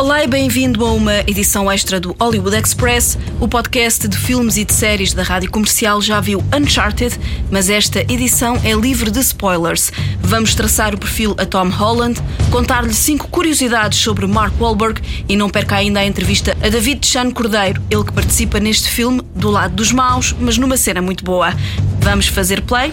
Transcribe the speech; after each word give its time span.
Olá 0.00 0.24
e 0.24 0.26
bem-vindo 0.26 0.82
a 0.82 0.92
uma 0.92 1.18
edição 1.26 1.70
extra 1.70 2.00
do 2.00 2.16
Hollywood 2.18 2.56
Express. 2.56 3.18
O 3.38 3.46
podcast 3.46 4.08
de 4.08 4.16
filmes 4.16 4.56
e 4.56 4.64
de 4.64 4.72
séries 4.72 5.12
da 5.12 5.22
rádio 5.22 5.50
comercial 5.50 6.00
já 6.00 6.18
viu 6.20 6.42
Uncharted, 6.58 7.20
mas 7.50 7.68
esta 7.68 8.00
edição 8.10 8.58
é 8.64 8.72
livre 8.72 9.10
de 9.10 9.20
spoilers. 9.20 9.92
Vamos 10.22 10.54
traçar 10.54 10.94
o 10.94 10.98
perfil 10.98 11.36
a 11.36 11.44
Tom 11.44 11.68
Holland, 11.68 12.18
contar-lhe 12.50 12.94
cinco 12.94 13.28
curiosidades 13.28 13.98
sobre 13.98 14.26
Mark 14.26 14.58
Wahlberg 14.58 15.02
e 15.28 15.36
não 15.36 15.50
perca 15.50 15.76
ainda 15.76 16.00
a 16.00 16.06
entrevista 16.06 16.56
a 16.62 16.70
David 16.70 17.06
Chan 17.06 17.30
Cordeiro, 17.32 17.82
ele 17.90 18.04
que 18.04 18.12
participa 18.12 18.58
neste 18.58 18.88
filme 18.88 19.20
do 19.36 19.50
lado 19.50 19.74
dos 19.74 19.92
maus, 19.92 20.34
mas 20.40 20.56
numa 20.56 20.78
cena 20.78 21.02
muito 21.02 21.22
boa. 21.22 21.54
Vamos 22.00 22.26
fazer 22.26 22.62
play? 22.62 22.90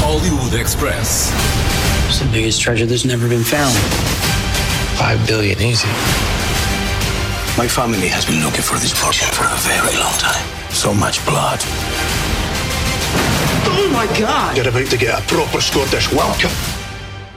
Hollywood 0.00 0.56
Express. 0.56 1.30
It's 2.08 2.18
the 2.18 2.24
biggest 2.32 2.62
treasure 2.62 2.86
that's 2.86 3.04
never 3.04 3.28
been 3.28 3.44
found. 3.44 3.76
Five 5.00 5.26
billion, 5.26 5.58
easy. 5.62 5.88
My 7.56 7.66
family 7.66 8.06
has 8.08 8.26
been 8.26 8.44
looking 8.44 8.60
for 8.60 8.78
this 8.78 8.92
fortune 8.92 9.32
for 9.32 9.44
a 9.44 9.56
very 9.64 9.96
long 9.96 10.12
time. 10.20 10.44
So 10.68 10.92
much 10.92 11.24
blood. 11.24 11.58
Oh 13.64 13.88
my 13.94 14.04
god! 14.18 14.58
You're 14.58 14.68
about 14.68 14.90
to 14.90 14.98
get 14.98 15.18
a 15.18 15.22
proper 15.26 15.62
Scottish 15.62 16.12
welcome. 16.12 16.50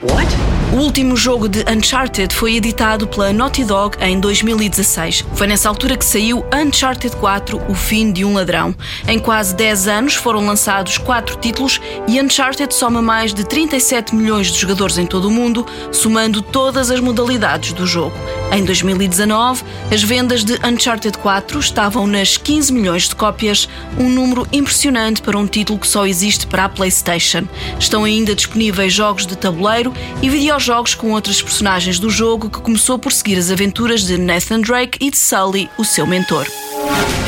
What? 0.01 0.62
O 0.73 0.77
último 0.77 1.15
jogo 1.15 1.47
de 1.47 1.63
Uncharted 1.71 2.33
foi 2.33 2.55
editado 2.55 3.05
pela 3.05 3.31
Naughty 3.31 3.63
Dog 3.63 3.95
em 4.01 4.19
2016. 4.19 5.23
Foi 5.35 5.45
nessa 5.45 5.69
altura 5.69 5.95
que 5.95 6.03
saiu 6.03 6.43
Uncharted 6.51 7.15
4, 7.15 7.61
O 7.69 7.75
Fim 7.75 8.11
de 8.11 8.25
um 8.25 8.33
Ladrão. 8.33 8.73
Em 9.07 9.19
quase 9.19 9.55
10 9.55 9.87
anos 9.87 10.15
foram 10.15 10.43
lançados 10.43 10.97
4 10.97 11.35
títulos 11.35 11.79
e 12.07 12.19
Uncharted 12.19 12.73
soma 12.73 13.03
mais 13.03 13.35
de 13.35 13.43
37 13.43 14.15
milhões 14.15 14.47
de 14.47 14.59
jogadores 14.59 14.97
em 14.97 15.05
todo 15.05 15.25
o 15.25 15.31
mundo, 15.31 15.63
somando 15.91 16.41
todas 16.41 16.89
as 16.89 16.99
modalidades 16.99 17.71
do 17.73 17.85
jogo. 17.85 18.15
Em 18.51 18.65
2019, 18.65 19.63
as 19.91 20.01
vendas 20.01 20.43
de 20.43 20.53
Uncharted 20.65 21.19
4 21.19 21.59
estavam 21.59 22.07
nas 22.07 22.35
15 22.35 22.73
milhões 22.73 23.03
de 23.07 23.15
cópias, 23.15 23.69
um 23.95 24.09
número 24.09 24.47
impressionante 24.51 25.21
para 25.21 25.37
um 25.37 25.45
título 25.45 25.77
que 25.77 25.87
só 25.87 26.07
existe 26.07 26.47
para 26.47 26.65
a 26.65 26.69
PlayStation. 26.69 27.47
Estão 27.79 28.05
ainda 28.05 28.33
disponíveis 28.33 28.91
jogos 28.91 29.27
de 29.27 29.37
tabuleiro 29.37 29.93
e 30.19 30.29
videojogos 30.29 30.62
com 30.95 31.11
outras 31.11 31.41
personagens 31.41 31.99
do 31.99 32.09
jogo 32.09 32.49
que 32.49 32.61
começou 32.61 32.97
por 32.97 33.11
seguir 33.11 33.37
as 33.37 33.51
aventuras 33.51 34.03
de 34.03 34.17
Nathan 34.17 34.61
Drake 34.61 34.97
e 35.01 35.11
de 35.11 35.17
Sully, 35.17 35.69
o 35.77 35.83
seu 35.83 36.07
mentor. 36.07 36.47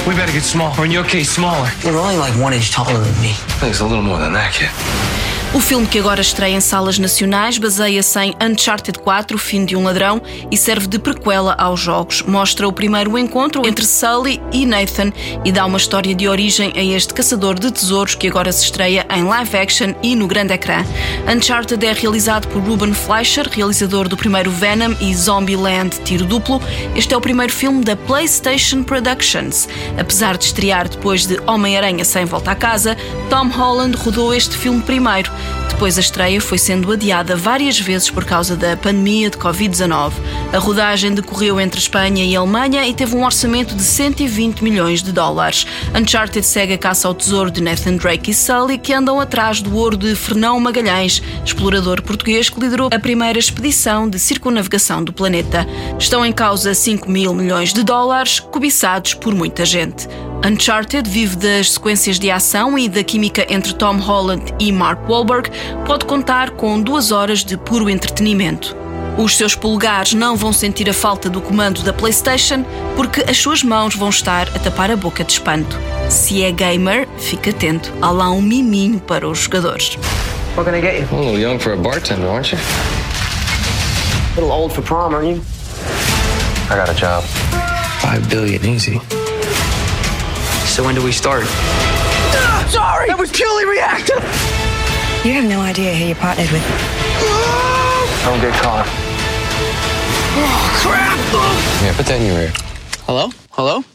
We 0.08 0.16
better 0.16 0.32
get 0.32 0.44
small, 0.44 0.74
or 0.78 0.86
in 0.86 0.94
your 0.94 1.06
case, 1.06 1.32
smaller. 1.32 1.70
You're 1.84 1.98
only 1.98 2.16
like 2.16 2.38
one 2.40 2.56
inch 2.56 2.72
taller 2.72 2.98
than 2.98 3.22
me. 3.22 3.34
Thanks, 3.60 3.82
a 3.82 3.84
little 3.84 4.02
more 4.02 4.20
than 4.20 4.32
that, 4.34 4.54
kid. 4.54 5.25
O 5.56 5.60
filme 5.62 5.88
que 5.88 5.98
agora 5.98 6.20
estreia 6.20 6.58
em 6.58 6.60
salas 6.60 7.00
nacionais 7.00 7.58
baseia-se 7.58 8.20
em 8.20 8.36
Uncharted 8.44 9.00
4, 9.00 9.38
O 9.38 9.40
Fim 9.40 9.64
de 9.64 9.74
um 9.74 9.86
Ladrão, 9.86 10.22
e 10.52 10.58
serve 10.58 10.86
de 10.86 11.00
prequela 11.00 11.56
aos 11.58 11.80
jogos. 11.80 12.22
Mostra 12.24 12.68
o 12.68 12.74
primeiro 12.74 13.18
encontro 13.18 13.66
entre 13.66 13.86
Sully 13.86 14.42
e 14.52 14.66
Nathan 14.66 15.14
e 15.46 15.54
dá 15.54 15.66
uma 15.66 15.78
história 15.78 16.14
de 16.14 16.28
origem 16.28 16.74
a 16.76 16.84
este 16.84 17.14
caçador 17.14 17.58
de 17.58 17.72
tesouros 17.72 18.16
que 18.16 18.28
agora 18.28 18.52
se 18.52 18.66
estreia 18.66 19.08
em 19.10 19.24
live 19.24 19.58
action 19.58 19.94
e 20.04 20.14
no 20.14 20.28
grande 20.28 20.52
ecrã. 20.52 20.84
Uncharted 21.34 21.86
é 21.86 21.94
realizado 21.94 22.50
por 22.50 22.62
Ruben 22.62 22.94
Fleischer, 22.94 23.48
realizador 23.50 24.10
do 24.10 24.18
primeiro 24.18 24.52
Venom 24.52 24.94
e 25.00 25.16
Zombieland 25.16 25.98
Tiro 26.04 26.26
Duplo. 26.26 26.62
Este 26.98 27.14
é 27.14 27.18
o 27.18 27.22
primeiro 27.22 27.54
filme 27.54 27.82
da 27.82 27.96
PlayStation 27.96 28.84
Productions. 28.84 29.70
Apesar 29.98 30.38
de 30.38 30.44
estrear 30.44 30.90
depois 30.90 31.26
de 31.26 31.40
Homem-Aranha 31.48 32.04
Sem 32.04 32.26
Volta 32.26 32.52
à 32.52 32.56
Casa, 32.56 32.98
Tom 33.30 33.48
Holland 33.48 33.96
rodou 33.96 34.34
este 34.34 34.58
filme 34.58 34.82
primeiro. 34.82 35.32
Depois 35.76 35.98
a 35.98 36.02
estreia 36.02 36.40
foi 36.40 36.58
sendo 36.58 36.90
adiada 36.90 37.36
várias 37.36 37.78
vezes 37.78 38.10
por 38.10 38.24
causa 38.24 38.56
da 38.56 38.78
pandemia 38.78 39.30
de 39.30 39.38
Covid-19. 39.38 40.14
A 40.54 40.58
rodagem 40.58 41.14
decorreu 41.14 41.60
entre 41.60 41.82
Espanha 41.82 42.24
e 42.24 42.34
Alemanha 42.34 42.88
e 42.88 42.94
teve 42.94 43.14
um 43.14 43.26
orçamento 43.26 43.76
de 43.76 43.84
120 43.84 44.64
milhões 44.64 45.04
de 45.04 45.12
dólares. 45.12 45.68
Uncharted 45.94 46.46
segue 46.46 46.74
a 46.74 46.78
caça 46.78 47.10
ao 47.10 47.14
tesouro 47.14 47.52
de 47.52 47.62
Nathan 47.62 47.98
Drake 47.98 48.32
e 48.32 48.34
Sully, 48.34 48.78
que 48.78 48.94
andam 48.94 49.20
atrás 49.20 49.62
do 49.62 49.76
ouro 49.76 49.98
de 49.98 50.16
Fernão 50.16 50.58
Magalhães, 50.62 51.22
explorador 51.44 52.02
português 52.02 52.50
que 52.50 52.60
liderou 52.60 52.90
a 52.94 52.98
primeira 52.98 53.38
expedição 53.38 54.10
de 54.10 54.18
circunnavegação 54.18 55.04
do 55.04 55.12
planeta. 55.12 55.68
Estão 56.00 56.26
em 56.26 56.32
causa 56.32 56.74
5 56.74 57.12
mil 57.12 57.34
milhões 57.34 57.74
de 57.74 57.84
dólares, 57.84 58.40
cobiçados 58.40 59.14
por 59.14 59.36
muita 59.36 59.66
gente. 59.66 60.08
Uncharted 60.44 61.10
vive 61.10 61.36
das 61.36 61.72
sequências 61.72 62.20
de 62.20 62.30
ação 62.30 62.78
e 62.78 62.90
da 62.90 63.04
química 63.04 63.46
entre 63.50 63.74
Tom 63.74 63.98
Holland 63.98 64.54
e 64.60 64.72
Mark 64.72 65.08
Wahlberg, 65.08 65.50
pode 65.86 66.06
contar 66.06 66.52
com 66.52 66.80
duas 66.80 67.12
horas 67.12 67.44
de 67.44 67.58
puro 67.58 67.90
entretenimento. 67.90 68.76
Os 69.18 69.38
seus 69.38 69.56
polegares 69.56 70.14
não 70.14 70.36
vão 70.36 70.52
sentir 70.52 70.90
a 70.90 70.94
falta 70.94 71.30
do 71.30 71.40
comando 71.40 71.82
da 71.84 71.94
PlayStation 71.94 72.66
porque 72.96 73.24
as 73.30 73.38
suas 73.38 73.64
mãos 73.64 73.96
vão 73.96 74.10
estar 74.10 74.48
a 74.50 74.60
tapar 74.60 74.92
a 74.92 74.96
boca 74.96 75.24
de 75.24 75.32
espanto. 75.32 75.80
Se 76.10 76.44
é 76.44 76.52
gamer, 76.52 77.08
fique 77.18 77.50
atento, 77.50 77.94
há 78.02 78.12
lá 78.12 78.30
um 78.30 78.42
miminho 78.42 79.00
para 79.00 79.28
os 79.28 79.40
jogadores. 79.40 79.98
What 80.56 80.70
can 80.70 80.78
I 80.78 80.82
get 80.82 81.00
you? 81.00 81.08
A 81.12 81.22
little 81.22 81.40
young 81.40 81.60
for 81.60 81.74
a 81.74 81.78
bartender, 81.78 82.28
aren't 82.30 82.52
you? 82.54 82.60
A 84.38 84.42
little 84.42 84.52
old 84.52 84.74
for 84.74 84.82
prom, 84.84 85.14
aren't 85.14 85.30
you? 85.30 85.42
I 86.70 86.76
got 86.76 86.90
a 86.90 86.94
job. 86.94 87.24
Five 88.00 88.30
billion, 88.30 88.64
easy. 88.66 89.00
So 90.76 90.84
when 90.84 90.94
do 90.94 91.02
we 91.02 91.14
start? 91.14 91.46
Ah, 91.48 92.68
sorry! 92.68 93.08
That 93.08 93.18
was 93.18 93.32
purely 93.32 93.64
reactive! 93.64 94.20
You 95.24 95.32
have 95.40 95.48
no 95.48 95.62
idea 95.62 95.96
who 95.96 96.04
you 96.04 96.16
partnered 96.16 96.52
with. 96.52 96.62
Ah! 96.68 98.28
Don't 98.28 98.42
get 98.42 98.52
caught. 98.60 98.84
Oh, 100.36 100.68
crap! 100.84 101.16
Yeah, 101.82 101.96
put 101.96 102.06
that 102.08 102.20
in 102.20 102.28
your 102.28 102.42
ear. 102.42 102.52
Hello? 103.08 103.30
Hello? 103.52 103.86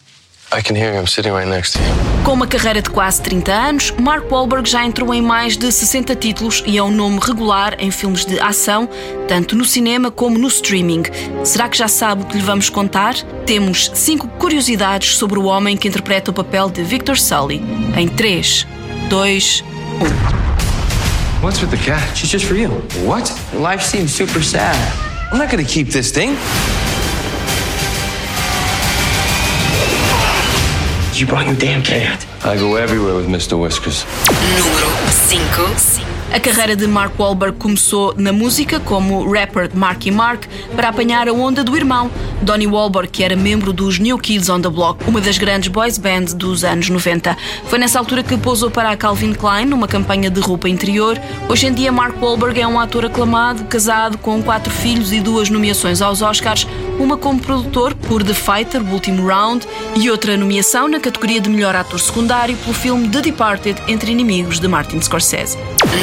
Com 2.25 2.33
uma 2.33 2.47
carreira 2.47 2.83
de 2.83 2.91
quase 2.91 3.23
30 3.23 3.53
anos, 3.53 3.91
Mark 3.93 4.29
Wahlberg 4.29 4.69
já 4.69 4.85
entrou 4.85 5.15
em 5.15 5.23
mais 5.23 5.57
de 5.57 5.71
60 5.71 6.17
títulos 6.17 6.65
e 6.67 6.77
é 6.77 6.83
um 6.83 6.91
nome 6.91 7.21
regular 7.23 7.77
em 7.79 7.93
filmes 7.93 8.25
de 8.25 8.41
ação, 8.41 8.89
tanto 9.29 9.55
no 9.55 9.65
cinema 9.65 10.11
como 10.11 10.39
no 10.41 10.49
streaming. 10.49 11.05
Será 11.45 11.69
que 11.69 11.79
já 11.79 11.87
sabe 11.87 12.23
o 12.23 12.27
que 12.27 12.37
lhe 12.37 12.43
vamos 12.43 12.69
contar? 12.69 13.15
Temos 13.47 13.93
cinco 13.95 14.27
curiosidades 14.27 15.17
sobre 15.17 15.39
o 15.39 15.45
homem 15.45 15.77
que 15.77 15.87
interpreta 15.87 16.33
o 16.33 16.35
papel 16.35 16.69
de 16.69 16.83
Victor 16.83 17.17
Sully. 17.17 17.63
Em 17.97 18.09
3, 18.09 18.67
2, 19.09 19.65
What's 21.43 21.63
with 21.63 21.71
the 21.71 21.83
cat? 21.85 22.03
She's 22.19 22.29
just 22.29 22.45
for 22.45 22.57
you. 22.57 22.71
What? 23.07 23.33
Life 23.55 23.85
seems 23.85 24.13
super 24.13 24.43
sad. 24.43 24.77
I'm 25.33 25.39
not 25.39 25.49
gonna 25.49 25.63
keep 25.63 25.91
this 25.93 26.11
thing. 26.11 26.37
You 31.21 31.27
brought 31.27 31.45
your 31.45 31.55
damn 31.55 31.83
cat. 31.83 32.27
I 32.47 32.57
go 32.57 32.77
everywhere 32.77 33.15
with 33.15 33.29
Mr. 33.29 33.55
Whiskers. 33.59 34.07
Número 34.57 34.89
5. 35.29 36.01
A 36.33 36.41
carreira 36.41 36.75
de 36.75 36.87
Mark 36.87 37.13
Wahlberg 37.19 37.59
começou 37.59 38.15
na 38.17 38.33
música 38.33 38.81
como 38.81 39.31
rapper 39.31 39.69
de 39.69 39.77
Marky 39.77 40.11
Mark 40.11 40.47
para 40.75 40.89
apanhar 40.89 41.29
a 41.29 41.33
onda 41.35 41.63
do 41.63 41.77
irmão, 41.77 42.11
Donnie 42.43 42.67
Wahlberg, 42.67 43.09
que 43.09 43.23
era 43.23 43.37
membro 43.37 43.73
dos 43.73 43.99
New 43.99 44.19
Kids 44.19 44.49
on 44.49 44.61
the 44.61 44.69
Block, 44.69 45.05
uma 45.07 45.21
das 45.21 45.39
grandes 45.39 45.69
boys 45.69 45.99
bands 45.99 46.33
dos 46.33 46.65
anos 46.65 46.89
90. 46.89 47.37
Foi 47.67 47.79
nessa 47.79 47.99
altura 47.99 48.23
que 48.23 48.37
pousou 48.37 48.71
para 48.71 48.91
a 48.91 48.97
Calvin 48.97 49.33
Klein 49.33 49.67
numa 49.67 49.87
campanha 49.87 50.31
de 50.31 50.41
roupa 50.41 50.69
interior. 50.69 51.21
Hoje 51.49 51.67
em 51.67 51.73
dia, 51.73 51.93
Mark 51.93 52.21
Wahlberg 52.21 52.61
é 52.61 52.67
um 52.67 52.81
ator 52.81 53.05
aclamado, 53.05 53.65
casado, 53.65 54.19
com 54.19 54.43
quatro 54.43 54.73
filhos 54.73 55.13
e 55.13 55.21
duas 55.21 55.51
nomeações 55.51 56.01
aos 56.01 56.23
Oscars, 56.23 56.67
uma 56.99 57.17
como 57.17 57.41
produtor 57.41 57.95
por 57.95 58.23
The 58.23 58.35
Fighter, 58.35 58.83
último 58.83 59.27
round, 59.27 59.67
e 59.97 60.11
outra 60.11 60.37
nomeação 60.37 60.89
na 60.89 61.01
categoria 61.01 61.41
de 61.41 61.49
melhor 61.49 61.77
ator 61.77 62.01
secundário 62.01 62.57
pelo 62.57 62.75
filme 62.75 63.09
The 63.09 63.21
Departed, 63.21 63.83
Entre 63.89 64.13
Inimigos, 64.13 64.59
de 64.59 64.69
Martin 64.69 65.01
Scorsese. 65.01 65.59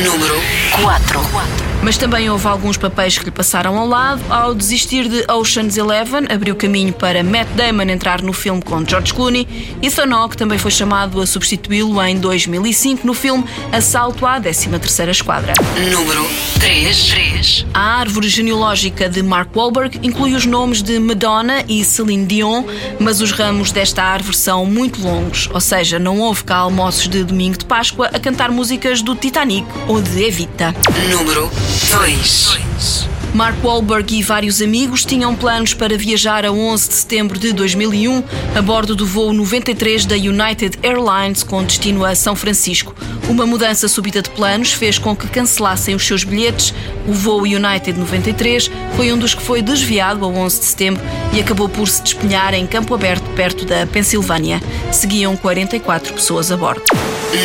Número 0.05 0.35
4. 0.81 1.66
Mas 1.81 1.97
também 1.97 2.29
houve 2.29 2.47
alguns 2.47 2.75
papéis 2.75 3.17
que 3.17 3.25
lhe 3.25 3.31
passaram 3.31 3.77
ao 3.77 3.87
lado. 3.87 4.21
Ao 4.29 4.53
desistir 4.53 5.07
de 5.07 5.23
Ocean's 5.31 5.77
Eleven, 5.77 6.25
abriu 6.29 6.55
caminho 6.55 6.91
para 6.91 7.23
Matt 7.23 7.47
Damon 7.55 7.83
entrar 7.83 8.21
no 8.21 8.33
filme 8.33 8.61
com 8.61 8.85
George 8.85 9.13
Clooney. 9.13 9.47
Ethan 9.81 10.13
Hawke 10.13 10.35
também 10.35 10.57
foi 10.57 10.71
chamado 10.71 11.21
a 11.21 11.25
substituí-lo 11.25 12.01
em 12.03 12.17
2005 12.17 13.05
no 13.05 13.13
filme 13.13 13.45
Assalto 13.71 14.25
à 14.25 14.39
13ª 14.39 15.09
Esquadra. 15.09 15.53
Número 15.91 16.25
3. 16.59 17.65
A 17.73 17.99
árvore 17.99 18.27
genealógica 18.27 19.07
de 19.07 19.21
Mark 19.23 19.55
Wahlberg 19.55 19.99
inclui 20.03 20.33
os 20.33 20.45
nomes 20.45 20.81
de 20.81 20.99
Madonna 20.99 21.63
e 21.67 21.83
Celine 21.85 22.25
Dion, 22.25 22.63
mas 22.99 23.21
os 23.21 23.31
ramos 23.31 23.71
desta 23.71 24.03
árvore 24.03 24.35
são 24.35 24.65
muito 24.65 25.01
longos, 25.01 25.49
ou 25.53 25.61
seja, 25.61 25.99
não 25.99 26.19
houve 26.19 26.43
cá 26.43 26.57
almoços 26.57 27.07
de 27.07 27.23
domingo 27.23 27.57
de 27.57 27.65
Páscoa 27.65 28.09
a 28.13 28.19
cantar 28.19 28.51
músicas 28.51 29.01
do 29.01 29.15
Titanic 29.15 29.67
ou 29.87 30.01
de 30.01 30.23
Evita. 30.23 30.75
Número 31.09 31.49
2. 31.91 33.07
Mark 33.33 33.63
Wahlberg 33.63 34.17
e 34.17 34.23
vários 34.23 34.61
amigos 34.61 35.05
tinham 35.05 35.35
planos 35.35 35.73
para 35.73 35.97
viajar 35.97 36.45
a 36.45 36.51
11 36.51 36.89
de 36.89 36.95
setembro 36.95 37.37
de 37.37 37.53
2001 37.53 38.23
a 38.55 38.61
bordo 38.61 38.95
do 38.95 39.05
voo 39.05 39.31
93 39.33 40.05
da 40.05 40.15
United 40.15 40.79
Airlines 40.81 41.43
com 41.43 41.63
destino 41.63 42.03
a 42.03 42.15
São 42.15 42.35
Francisco. 42.35 42.95
Uma 43.29 43.45
mudança 43.45 43.87
súbita 43.87 44.21
de 44.21 44.29
planos 44.29 44.73
fez 44.73 44.97
com 44.97 45.15
que 45.15 45.27
cancelassem 45.27 45.93
os 45.93 46.05
seus 46.05 46.23
bilhetes. 46.23 46.73
O 47.07 47.13
voo 47.13 47.41
United 47.41 47.93
93 47.99 48.71
foi 48.95 49.11
um 49.11 49.17
dos 49.17 49.35
que 49.35 49.41
foi 49.43 49.61
desviado 49.61 50.25
a 50.25 50.27
11 50.27 50.59
de 50.59 50.65
setembro 50.65 51.03
e 51.33 51.39
acabou 51.39 51.69
por 51.69 51.87
se 51.87 52.01
despenhar 52.01 52.53
em 52.53 52.65
campo 52.65 52.95
aberto 52.95 53.29
perto 53.35 53.65
da 53.65 53.85
Pensilvânia. 53.85 54.61
Seguiam 54.91 55.35
44 55.37 56.13
pessoas 56.13 56.51
a 56.51 56.57
bordo. 56.57 56.85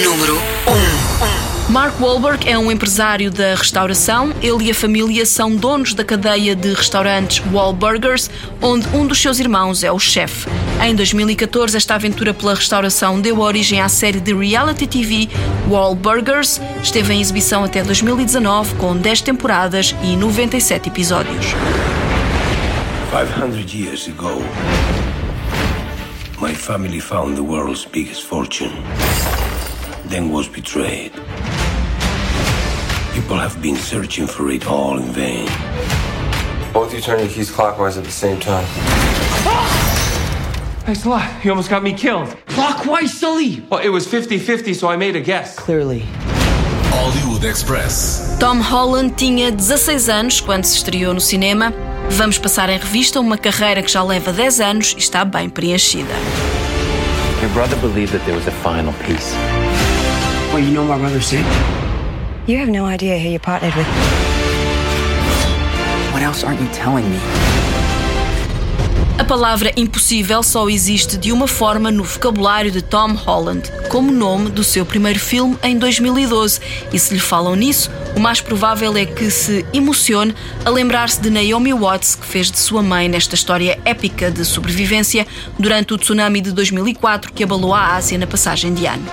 Número 0.03 0.37
1. 1.49 1.52
Mark 1.73 1.99
Wahlberg 1.99 2.47
é 2.47 2.59
um 2.59 2.71
empresário 2.71 3.31
da 3.31 3.55
restauração. 3.55 4.35
Ele 4.43 4.65
e 4.65 4.71
a 4.71 4.75
família 4.75 5.25
são 5.25 5.57
donos 5.57 5.95
da 5.95 6.05
cadeia 6.05 6.55
de 6.55 6.75
restaurantes 6.75 7.43
Wahlburgers, 7.51 8.29
onde 8.61 8.87
um 8.89 9.07
dos 9.07 9.19
seus 9.19 9.41
irmãos 9.41 9.83
é 9.83 9.91
o 9.91 9.99
chefe. 9.99 10.51
Em 10.85 10.95
2014, 10.95 11.75
esta 11.75 11.95
aventura 11.95 12.35
pela 12.35 12.55
restauração 12.55 13.19
deu 13.19 13.41
origem 13.41 13.81
à 13.81 13.89
série 13.89 14.21
de 14.21 14.35
reality 14.35 14.87
TV 14.87 15.31
Wahlburgers. 15.67 16.61
Esteve 16.83 17.15
em 17.15 17.23
exibição 17.23 17.65
até 17.65 17.83
2019, 17.83 18.75
com 18.75 18.95
10 18.95 19.23
temporadas 19.23 19.95
e 20.03 20.15
97 20.15 20.91
episódios. 20.91 21.55
500 23.11 23.75
years 23.75 24.09
ago, 24.09 24.43
my 26.39 26.55
family 26.55 27.01
found 27.01 27.35
the 27.35 27.43
world's 27.43 27.87
biggest 27.87 28.25
fortune, 28.25 28.75
then 30.11 30.31
was 30.31 30.47
betrayed. 30.47 31.13
People 33.15 33.37
have 33.37 33.61
been 33.61 33.77
searching 33.77 34.27
for 34.27 34.51
it 34.51 34.67
all 34.67 34.97
in 34.99 35.13
vain. 35.13 35.47
Both 36.73 36.95
you 36.95 37.01
turn 37.03 37.19
your 37.19 37.29
keys 37.29 37.51
clockwise 37.51 37.99
at 37.99 38.05
the 38.05 38.11
same 38.11 38.41
time. 38.41 38.65
Thanks 40.87 41.05
a 41.05 41.11
lot. 41.11 41.45
You 41.45 41.51
almost 41.51 41.69
got 41.69 41.83
me 41.83 41.93
killed. 41.93 42.35
Clockwise, 42.47 43.13
Sully! 43.13 43.63
Well, 43.71 43.81
it 43.81 43.91
was 43.91 44.07
50 44.07 44.39
50, 44.39 44.73
so 44.75 44.89
I 44.89 44.97
made 44.97 45.15
a 45.15 45.21
guess. 45.21 45.59
Clearly. 45.59 46.05
Hollywood 46.95 47.45
Express. 47.45 48.37
Tom 48.41 48.61
Holland 48.61 49.15
tinha 49.17 49.51
16 49.53 50.09
anos 50.09 50.41
quando 50.41 50.65
se 50.65 50.77
estreou 50.77 51.13
no 51.13 51.21
cinema. 51.21 51.73
Vamos 52.11 52.39
passar 52.39 52.71
em 52.71 52.79
revista 52.79 53.21
uma 53.21 53.37
carreira 53.37 53.83
que 53.83 53.91
já 53.93 54.03
leva 54.03 54.33
10 54.33 54.61
anos 54.61 54.95
e 54.97 55.01
está 55.01 55.23
bem 55.25 55.51
preenchida. 55.51 56.15
Your 57.43 57.51
brother 57.53 57.77
believed 57.81 58.13
that 58.13 58.25
there 58.25 58.37
was 58.37 58.47
a 58.49 58.53
final 58.53 58.95
piece. 59.07 59.35
Well, 60.53 60.63
you 60.63 60.73
know 60.73 60.85
my 60.85 60.99
brother's 60.99 61.27
sick. 61.27 61.45
You 62.45 62.59
have 62.59 62.73
no 62.73 62.87
idea 62.87 63.21
who 63.21 63.29
you're 63.29 63.39
partnered 63.39 63.73
with. 63.77 63.87
What 66.13 66.23
else 66.23 66.43
aren't 66.43 66.61
you 66.61 66.67
telling 66.73 67.09
me? 67.09 67.17
A 69.17 69.23
palavra 69.23 69.71
impossível 69.77 70.43
só 70.43 70.69
existe 70.69 71.17
de 71.17 71.31
uma 71.31 71.47
forma 71.47 71.93
no 71.93 72.03
vocabulário 72.03 72.73
de 72.73 72.83
Tom 72.83 73.13
Holland, 73.13 73.71
como 73.89 74.11
nome 74.11 74.51
do 74.51 74.65
seu 74.65 74.85
primeiro 74.85 75.21
filme 75.21 75.57
em 75.63 75.79
2012. 75.79 76.59
E 76.93 76.99
se 76.99 77.15
lhe 77.15 77.21
falam 77.21 77.55
nisso, 77.55 77.89
o 78.17 78.21
mais 78.21 78.41
provável 78.41 78.97
é 78.97 79.05
que 79.07 79.31
se 79.31 79.65
emocione 79.73 80.35
a 80.65 80.71
lembrar-se 80.71 81.21
de 81.21 81.31
Naomi 81.31 81.73
Watts, 81.73 82.15
que 82.15 82.27
fez 82.27 82.51
de 82.51 82.59
sua 82.59 82.83
mãe 82.83 83.09
nesta 83.09 83.35
história 83.35 83.79
épica 83.85 84.31
de 84.31 84.45
sobrevivência 84.45 85.27
durante 85.59 85.95
o 85.95 85.99
tsunami 85.99 86.41
de 86.41 86.53
2004 86.53 87.33
que 87.33 87.45
abalou 87.45 87.75
a 87.75 87.95
Ásia 87.95 88.19
na 88.19 88.27
passagem 88.27 88.75
de 88.75 88.87
ano. 88.87 89.05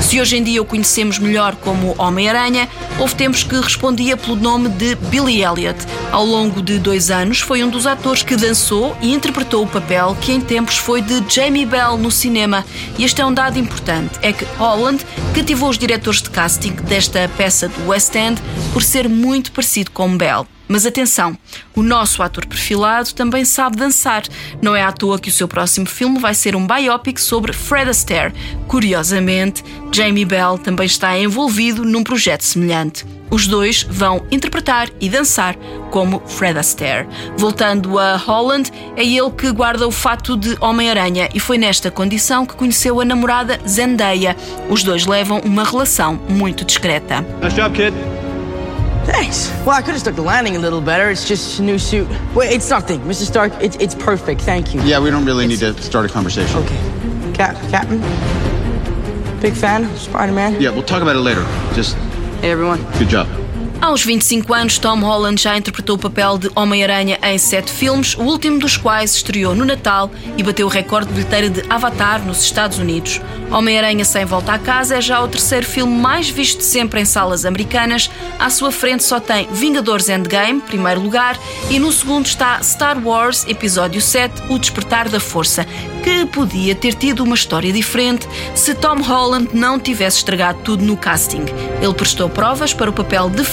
Se 0.00 0.20
hoje 0.20 0.36
em 0.36 0.42
dia 0.42 0.62
o 0.62 0.64
conhecemos 0.64 1.18
melhor 1.18 1.56
como 1.56 1.94
Homem-Aranha, 1.98 2.68
houve 2.98 3.14
tempos 3.14 3.42
que 3.42 3.56
respondia 3.56 4.16
pelo 4.16 4.36
nome 4.36 4.68
de 4.70 4.94
Billy 4.94 5.42
Elliot. 5.42 5.78
Ao 6.10 6.24
longo 6.24 6.62
de 6.62 6.78
dois 6.78 7.10
anos, 7.10 7.40
foi 7.40 7.62
um 7.62 7.68
dos 7.68 7.86
atores 7.86 8.22
que 8.22 8.36
dançou 8.36 8.96
e 9.02 9.12
interpretou 9.12 9.64
o 9.64 9.66
papel 9.66 10.16
que 10.20 10.32
em 10.32 10.40
tempos 10.40 10.78
foi 10.78 11.02
de 11.02 11.22
Jamie 11.28 11.66
Bell 11.66 11.98
no 11.98 12.10
cinema. 12.10 12.64
E 12.96 13.04
este 13.04 13.20
é 13.20 13.26
um 13.26 13.34
dado 13.34 13.58
importante: 13.58 14.18
é 14.22 14.32
que 14.32 14.46
Holland 14.56 15.04
cativou 15.34 15.68
os 15.68 15.76
diretores 15.76 16.22
de 16.22 16.30
casting 16.30 16.72
desta 16.72 17.28
peça 17.36 17.68
do 17.68 17.88
West 17.88 18.14
End 18.14 18.37
por 18.72 18.82
ser 18.82 19.08
muito 19.08 19.52
parecido 19.52 19.90
com 19.90 20.16
Bell. 20.16 20.46
Mas 20.68 20.84
atenção, 20.84 21.36
o 21.74 21.82
nosso 21.82 22.22
ator 22.22 22.44
perfilado 22.44 23.14
também 23.14 23.44
sabe 23.44 23.78
dançar. 23.78 24.22
Não 24.60 24.76
é 24.76 24.82
à 24.82 24.92
toa 24.92 25.18
que 25.18 25.30
o 25.30 25.32
seu 25.32 25.48
próximo 25.48 25.86
filme 25.86 26.18
vai 26.18 26.34
ser 26.34 26.54
um 26.54 26.66
biopic 26.66 27.18
sobre 27.18 27.54
Fred 27.54 27.88
Astaire. 27.88 28.34
Curiosamente, 28.66 29.64
Jamie 29.90 30.26
Bell 30.26 30.58
também 30.58 30.84
está 30.84 31.18
envolvido 31.18 31.84
num 31.84 32.04
projeto 32.04 32.42
semelhante. 32.42 33.06
Os 33.30 33.46
dois 33.46 33.82
vão 33.82 34.26
interpretar 34.30 34.88
e 35.00 35.08
dançar 35.08 35.54
como 35.90 36.22
Fred 36.26 36.58
Astaire. 36.58 37.08
Voltando 37.36 37.98
a 37.98 38.16
Holland, 38.16 38.70
é 38.94 39.04
ele 39.04 39.30
que 39.30 39.50
guarda 39.50 39.88
o 39.88 39.90
fato 39.90 40.36
de 40.36 40.56
Homem-Aranha 40.60 41.30
e 41.34 41.40
foi 41.40 41.56
nesta 41.56 41.90
condição 41.90 42.44
que 42.44 42.54
conheceu 42.54 43.00
a 43.00 43.04
namorada 43.06 43.58
Zendaya. 43.66 44.36
Os 44.68 44.82
dois 44.82 45.06
levam 45.06 45.40
uma 45.40 45.64
relação 45.64 46.20
muito 46.28 46.64
discreta. 46.64 47.22
Nice 47.42 47.56
job, 47.56 47.74
kid. 47.74 48.17
Thanks. 49.10 49.48
Well, 49.64 49.70
I 49.70 49.80
could 49.80 49.92
have 49.92 50.00
stuck 50.00 50.14
the 50.16 50.22
landing 50.22 50.56
a 50.56 50.58
little 50.58 50.80
better. 50.82 51.08
It's 51.10 51.26
just 51.26 51.58
a 51.60 51.62
new 51.62 51.78
suit. 51.78 52.06
Wait, 52.34 52.52
it's 52.52 52.68
nothing. 52.68 53.00
Mr. 53.00 53.24
Stark, 53.24 53.52
it's, 53.60 53.76
it's 53.76 53.94
perfect. 53.94 54.40
Thank 54.42 54.74
you. 54.74 54.82
Yeah, 54.82 55.00
we 55.00 55.10
don't 55.10 55.24
really 55.24 55.46
need 55.46 55.60
to 55.60 55.80
start 55.82 56.04
a 56.08 56.12
conversation. 56.12 56.58
Okay. 56.58 57.32
Cap, 57.34 57.56
Captain? 57.70 58.00
Big 59.40 59.54
fan 59.54 59.84
of 59.84 59.98
Spider-Man? 59.98 60.60
Yeah, 60.60 60.70
we'll 60.70 60.82
talk 60.82 61.00
about 61.02 61.16
it 61.16 61.20
later. 61.20 61.42
Just 61.74 61.96
Hey, 62.40 62.50
everyone. 62.50 62.82
good 62.98 63.08
job. 63.08 63.26
Aos 63.80 64.04
25 64.04 64.52
anos, 64.52 64.76
Tom 64.76 64.98
Holland 65.00 65.40
já 65.40 65.56
interpretou 65.56 65.94
o 65.94 65.98
papel 65.98 66.36
de 66.36 66.50
Homem-Aranha 66.56 67.16
em 67.22 67.38
sete 67.38 67.70
filmes, 67.70 68.16
o 68.16 68.22
último 68.22 68.58
dos 68.58 68.76
quais 68.76 69.14
estreou 69.14 69.54
no 69.54 69.64
Natal 69.64 70.10
e 70.36 70.42
bateu 70.42 70.66
o 70.66 70.70
recorde 70.70 71.06
de 71.06 71.14
bilheteira 71.14 71.48
de 71.48 71.62
Avatar 71.70 72.20
nos 72.24 72.42
Estados 72.42 72.78
Unidos. 72.78 73.20
Homem-Aranha 73.52 74.04
Sem 74.04 74.24
Volta 74.24 74.52
à 74.52 74.58
Casa 74.58 74.96
é 74.96 75.00
já 75.00 75.22
o 75.22 75.28
terceiro 75.28 75.64
filme 75.64 75.96
mais 75.96 76.28
visto 76.28 76.60
sempre 76.60 77.00
em 77.00 77.04
salas 77.04 77.46
americanas. 77.46 78.10
À 78.36 78.50
sua 78.50 78.72
frente 78.72 79.04
só 79.04 79.20
tem 79.20 79.48
Vingadores 79.52 80.08
Endgame, 80.08 80.60
primeiro 80.60 81.00
lugar, 81.00 81.38
e 81.70 81.78
no 81.78 81.92
segundo 81.92 82.26
está 82.26 82.60
Star 82.62 82.98
Wars 83.02 83.46
Episódio 83.46 84.02
7, 84.02 84.42
O 84.50 84.58
Despertar 84.58 85.08
da 85.08 85.20
Força, 85.20 85.64
que 86.02 86.26
podia 86.26 86.74
ter 86.74 86.94
tido 86.94 87.22
uma 87.22 87.36
história 87.36 87.72
diferente 87.72 88.26
se 88.54 88.74
Tom 88.74 89.00
Holland 89.02 89.50
não 89.54 89.78
tivesse 89.78 90.18
estragado 90.18 90.58
tudo 90.64 90.84
no 90.84 90.96
casting. 90.96 91.44
Ele 91.80 91.94
prestou 91.94 92.28
provas 92.28 92.74
para 92.74 92.90
o 92.90 92.92
papel 92.92 93.30
de 93.30 93.44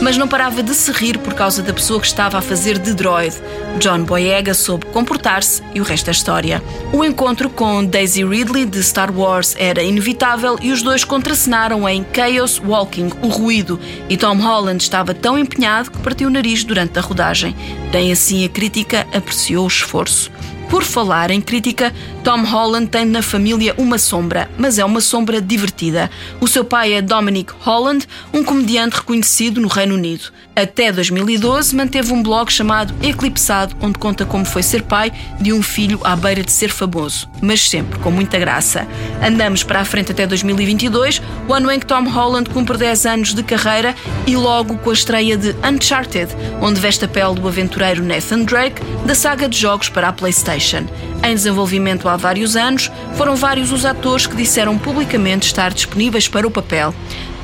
Mas 0.00 0.16
não 0.16 0.28
parava 0.28 0.62
de 0.62 0.74
se 0.74 0.90
rir 0.92 1.18
por 1.18 1.34
causa 1.34 1.62
da 1.62 1.72
pessoa 1.72 2.00
que 2.00 2.06
estava 2.06 2.38
a 2.38 2.42
fazer 2.42 2.78
de 2.78 2.94
droid. 2.94 3.34
John 3.78 4.04
Boyega 4.04 4.54
soube 4.54 4.86
comportar-se 4.86 5.62
e 5.74 5.80
o 5.80 5.84
resto 5.84 6.08
é 6.08 6.10
história. 6.10 6.62
O 6.92 7.04
encontro 7.04 7.48
com 7.48 7.84
Daisy 7.84 8.24
Ridley 8.24 8.66
de 8.66 8.82
Star 8.82 9.16
Wars 9.16 9.54
era 9.58 9.82
inevitável 9.82 10.58
e 10.60 10.72
os 10.72 10.82
dois 10.82 11.04
contracenaram 11.04 11.88
em 11.88 12.04
Chaos 12.14 12.60
Walking, 12.64 13.10
o 13.22 13.28
ruído, 13.28 13.78
e 14.08 14.16
Tom 14.16 14.36
Holland 14.36 14.82
estava 14.82 15.14
tão 15.14 15.38
empenhado 15.38 15.90
que 15.90 15.98
partiu 15.98 16.28
o 16.28 16.32
nariz 16.32 16.64
durante 16.64 16.98
a 16.98 17.02
rodagem. 17.02 17.56
Nem 17.92 18.12
assim 18.12 18.44
a 18.44 18.48
crítica 18.48 19.06
apreciou 19.12 19.64
o 19.64 19.68
esforço. 19.68 20.30
Por 20.68 20.84
falar 20.84 21.30
em 21.30 21.40
crítica, 21.40 21.94
Tom 22.22 22.44
Holland 22.44 22.88
tem 22.88 23.06
na 23.06 23.22
família 23.22 23.74
uma 23.78 23.96
sombra, 23.96 24.50
mas 24.58 24.78
é 24.78 24.84
uma 24.84 25.00
sombra 25.00 25.40
divertida. 25.40 26.10
O 26.40 26.46
seu 26.46 26.62
pai 26.62 26.92
é 26.92 27.00
Dominic 27.00 27.54
Holland, 27.60 28.06
um 28.34 28.44
comediante 28.44 28.96
reconhecido 28.96 29.62
no 29.62 29.68
Reino 29.68 29.94
Unido. 29.94 30.30
Até 30.54 30.92
2012 30.92 31.74
manteve 31.74 32.12
um 32.12 32.22
blog 32.22 32.52
chamado 32.52 32.92
Eclipsado, 33.02 33.76
onde 33.80 33.98
conta 33.98 34.26
como 34.26 34.44
foi 34.44 34.62
ser 34.62 34.82
pai 34.82 35.10
de 35.40 35.52
um 35.52 35.62
filho 35.62 36.00
à 36.04 36.14
beira 36.14 36.42
de 36.42 36.52
ser 36.52 36.68
famoso, 36.68 37.28
mas 37.40 37.66
sempre 37.66 37.98
com 38.00 38.10
muita 38.10 38.38
graça. 38.38 38.86
Andamos 39.24 39.62
para 39.62 39.80
a 39.80 39.84
frente 39.84 40.12
até 40.12 40.26
2022, 40.26 41.22
o 41.48 41.54
ano 41.54 41.70
em 41.70 41.78
que 41.80 41.86
Tom 41.86 42.04
Holland 42.08 42.50
cumpre 42.50 42.76
10 42.76 43.06
anos 43.06 43.34
de 43.34 43.42
carreira 43.42 43.94
e 44.26 44.36
logo 44.36 44.76
com 44.78 44.90
a 44.90 44.92
estreia 44.92 45.36
de 45.36 45.54
Uncharted, 45.64 46.28
onde 46.60 46.80
veste 46.80 47.04
a 47.04 47.08
pele 47.08 47.36
do 47.36 47.48
aventureiro 47.48 48.02
Nathan 48.02 48.42
Drake 48.42 48.82
da 49.06 49.14
saga 49.14 49.48
de 49.48 49.56
jogos 49.56 49.88
para 49.88 50.08
a 50.08 50.12
PlayStation. 50.12 50.57
Em 51.22 51.34
desenvolvimento 51.34 52.08
há 52.08 52.16
vários 52.16 52.56
anos, 52.56 52.90
foram 53.16 53.36
vários 53.36 53.72
os 53.72 53.84
atores 53.84 54.26
que 54.26 54.36
disseram 54.36 54.78
publicamente 54.78 55.46
estar 55.46 55.72
disponíveis 55.72 56.28
para 56.28 56.46
o 56.46 56.50
papel. 56.50 56.94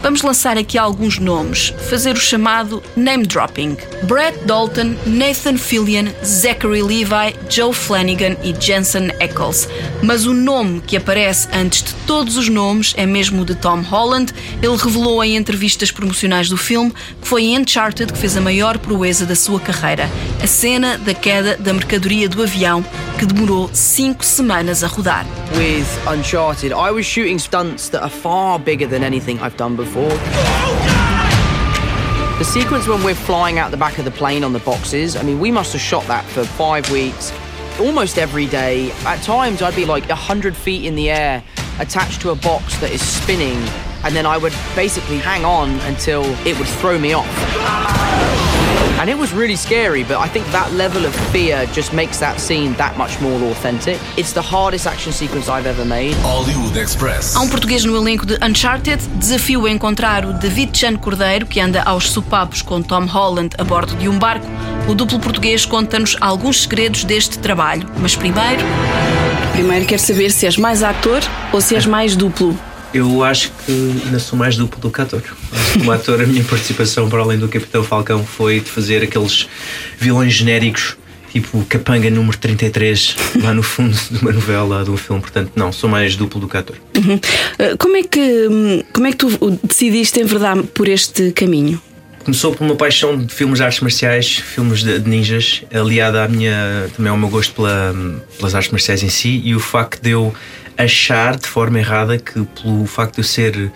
Vamos 0.04 0.21
lançar 0.21 0.59
aqui 0.59 0.76
alguns 0.76 1.18
nomes, 1.18 1.73
fazer 1.88 2.14
o 2.14 2.21
chamado 2.21 2.83
name 2.94 3.25
dropping. 3.25 3.75
Brett 4.02 4.38
Dalton, 4.44 4.97
Nathan 5.06 5.56
Fillion, 5.56 6.09
Zachary 6.23 6.83
Levi, 6.83 7.35
Joe 7.49 7.73
Flanagan 7.73 8.37
e 8.42 8.54
Jensen 8.54 9.09
Ackles. 9.18 9.66
Mas 10.02 10.26
o 10.26 10.35
nome 10.35 10.83
que 10.83 10.99
aparece 10.99 11.49
antes 11.54 11.83
de 11.83 11.94
todos 12.06 12.37
os 12.37 12.50
nomes 12.50 12.92
é 12.99 13.06
mesmo 13.06 13.40
o 13.40 13.44
de 13.47 13.54
Tom 13.54 13.80
Holland. 13.80 14.30
Ele 14.61 14.76
revelou 14.76 15.25
em 15.25 15.37
entrevistas 15.37 15.90
promocionais 15.90 16.50
do 16.50 16.59
filme 16.59 16.92
que 17.23 17.26
foi 17.26 17.44
em 17.44 17.59
Uncharted 17.59 18.12
que 18.12 18.18
fez 18.18 18.37
a 18.37 18.42
maior 18.42 18.76
proeza 18.76 19.25
da 19.25 19.35
sua 19.35 19.59
carreira, 19.59 20.11
a 20.42 20.47
cena 20.47 20.99
da 20.99 21.14
queda 21.14 21.56
da 21.56 21.73
mercadoria 21.73 22.28
do 22.28 22.42
avião, 22.42 22.85
que 23.18 23.26
demorou 23.26 23.71
cinco 23.73 24.25
semanas 24.25 24.83
a 24.83 24.88
rodar. 24.88 25.25
With 25.56 25.87
Uncharted, 26.06 26.73
I 26.73 26.90
was 26.90 27.06
shooting 27.06 27.38
stunts 27.38 27.88
that 27.90 28.02
are 28.02 28.11
far 28.11 28.59
bigger 28.59 28.87
than 28.87 29.04
anything 29.04 29.38
I've 29.40 29.56
done 29.56 29.76
before. 29.76 30.11
The 32.38 32.44
sequence 32.44 32.88
when 32.88 33.02
we're 33.04 33.14
flying 33.14 33.59
out 33.59 33.71
the 33.71 33.76
back 33.76 33.99
of 33.99 34.04
the 34.04 34.11
plane 34.11 34.42
on 34.42 34.52
the 34.52 34.59
boxes, 34.59 35.16
I 35.16 35.23
mean, 35.23 35.38
we 35.38 35.52
must 35.52 35.73
have 35.73 35.80
shot 35.80 36.04
that 36.09 36.25
for 36.25 36.44
five 36.44 36.90
weeks, 36.90 37.33
almost 37.78 38.18
every 38.18 38.47
day. 38.47 38.90
At 39.04 39.23
times, 39.23 39.62
I'd 39.62 39.76
be 39.76 39.85
like 39.85 40.09
100 40.09 40.56
feet 40.56 40.85
in 40.85 40.97
the 40.97 41.11
air, 41.11 41.42
attached 41.78 42.21
to 42.23 42.30
a 42.30 42.35
box 42.35 42.76
that 42.80 42.90
is 42.90 43.00
spinning, 43.00 43.59
and 44.02 44.14
then 44.16 44.26
I 44.26 44.37
would 44.37 44.52
basically 44.75 45.18
hang 45.18 45.44
on 45.44 45.71
until 45.83 46.25
it 46.47 46.59
would 46.59 46.68
throw 46.68 46.99
me 46.99 47.12
off. 47.12 48.43
And 49.00 49.10
it 49.10 49.18
was 49.18 49.32
really 49.32 49.56
scary, 49.56 50.04
but 50.04 50.18
I 50.18 50.28
think 50.28 50.46
that 50.52 50.72
level 50.72 51.04
of 51.04 51.14
fear 51.30 51.66
just 51.74 51.92
makes 51.92 52.18
that 52.20 52.40
scene 52.40 52.74
that 52.74 52.96
much 52.96 53.20
more 53.20 53.38
authentic. 53.50 53.98
It's 54.16 54.32
the 54.32 54.40
hardest 54.40 54.86
action 54.86 55.12
sequence 55.12 55.48
I've 55.48 55.66
ever 55.66 55.84
made. 55.84 56.14
Hollywood 56.22 56.76
Express. 56.76 57.34
Há 57.34 57.40
um 57.40 57.48
português 57.48 57.84
no 57.84 57.96
elenco 57.96 58.24
de 58.24 58.38
Uncharted. 58.42 59.02
Desafio 59.18 59.66
a 59.66 59.70
encontrar 59.70 60.24
o 60.24 60.32
David 60.32 60.76
Chan 60.76 60.96
Cordeiro, 60.96 61.46
que 61.46 61.60
anda 61.60 61.82
aos 61.82 62.10
sopapos 62.10 62.62
com 62.62 62.80
Tom 62.80 63.04
Holland 63.06 63.54
a 63.58 63.64
bordo 63.64 63.94
de 63.96 64.08
um 64.08 64.18
barco. 64.18 64.46
O 64.88 64.94
duplo 64.94 65.18
português 65.18 65.66
conta-nos 65.66 66.16
alguns 66.20 66.62
segredos 66.62 67.04
deste 67.04 67.38
trabalho. 67.38 67.88
Mas 67.98 68.14
primeiro. 68.14 68.62
Primeiro 69.52 69.86
quero 69.86 70.00
saber 70.00 70.30
se 70.30 70.46
és 70.46 70.56
mais 70.56 70.82
ator 70.82 71.22
ou 71.52 71.60
se 71.60 71.74
és 71.74 71.86
mais 71.86 72.16
duplo. 72.16 72.58
Eu 72.94 73.24
acho 73.24 73.50
que 73.66 73.72
ainda 74.06 74.20
sou 74.20 74.38
mais 74.38 74.56
duplo 74.56 74.80
do 74.80 74.88
que 74.88 75.00
ator. 75.00 75.20
Como 75.72 75.90
ator, 75.90 76.22
a 76.22 76.26
minha 76.26 76.44
participação, 76.44 77.08
para 77.08 77.22
além 77.22 77.36
do 77.36 77.48
Capitão 77.48 77.82
Falcão, 77.82 78.24
foi 78.24 78.60
de 78.60 78.70
fazer 78.70 79.02
aqueles 79.02 79.48
vilões 79.98 80.32
genéricos, 80.32 80.96
tipo 81.32 81.64
Capanga 81.64 82.08
número 82.08 82.38
33, 82.38 83.16
lá 83.42 83.52
no 83.52 83.64
fundo 83.64 83.98
de 84.12 84.18
uma 84.18 84.30
novela, 84.30 84.84
de 84.84 84.92
um 84.92 84.96
filme. 84.96 85.20
Portanto, 85.20 85.50
não, 85.56 85.72
sou 85.72 85.90
mais 85.90 86.14
duplo 86.14 86.40
do 86.40 86.46
que 86.46 86.56
ator. 86.56 86.76
Uhum. 86.96 87.18
Como, 87.78 87.96
é 87.96 88.04
que, 88.04 88.84
como 88.92 89.08
é 89.08 89.10
que 89.10 89.16
tu 89.16 89.58
decidiste 89.64 90.20
enverdar 90.20 90.62
por 90.62 90.86
este 90.86 91.32
caminho? 91.32 91.82
Começou 92.24 92.54
por 92.54 92.64
uma 92.64 92.76
paixão 92.76 93.18
de 93.18 93.34
filmes 93.34 93.58
de 93.58 93.64
artes 93.64 93.80
marciais, 93.80 94.36
filmes 94.36 94.84
de, 94.84 95.00
de 95.00 95.10
ninjas, 95.10 95.62
aliada 95.74 96.22
à 96.22 96.28
minha, 96.28 96.88
também 96.96 97.10
ao 97.10 97.18
meu 97.18 97.28
gosto 97.28 97.52
pela, 97.54 97.92
pelas 98.38 98.54
artes 98.54 98.70
marciais 98.70 99.02
em 99.02 99.10
si 99.10 99.42
e 99.44 99.54
o 99.54 99.60
facto 99.60 100.00
de 100.00 100.10
eu 100.10 100.32
achar 100.76 101.36
de 101.36 101.46
forma 101.46 101.78
errada 101.78 102.18
que 102.18 102.42
pelo 102.62 102.86
facto 102.86 103.14
de 103.14 103.20
eu 103.20 103.24
ser 103.24 103.72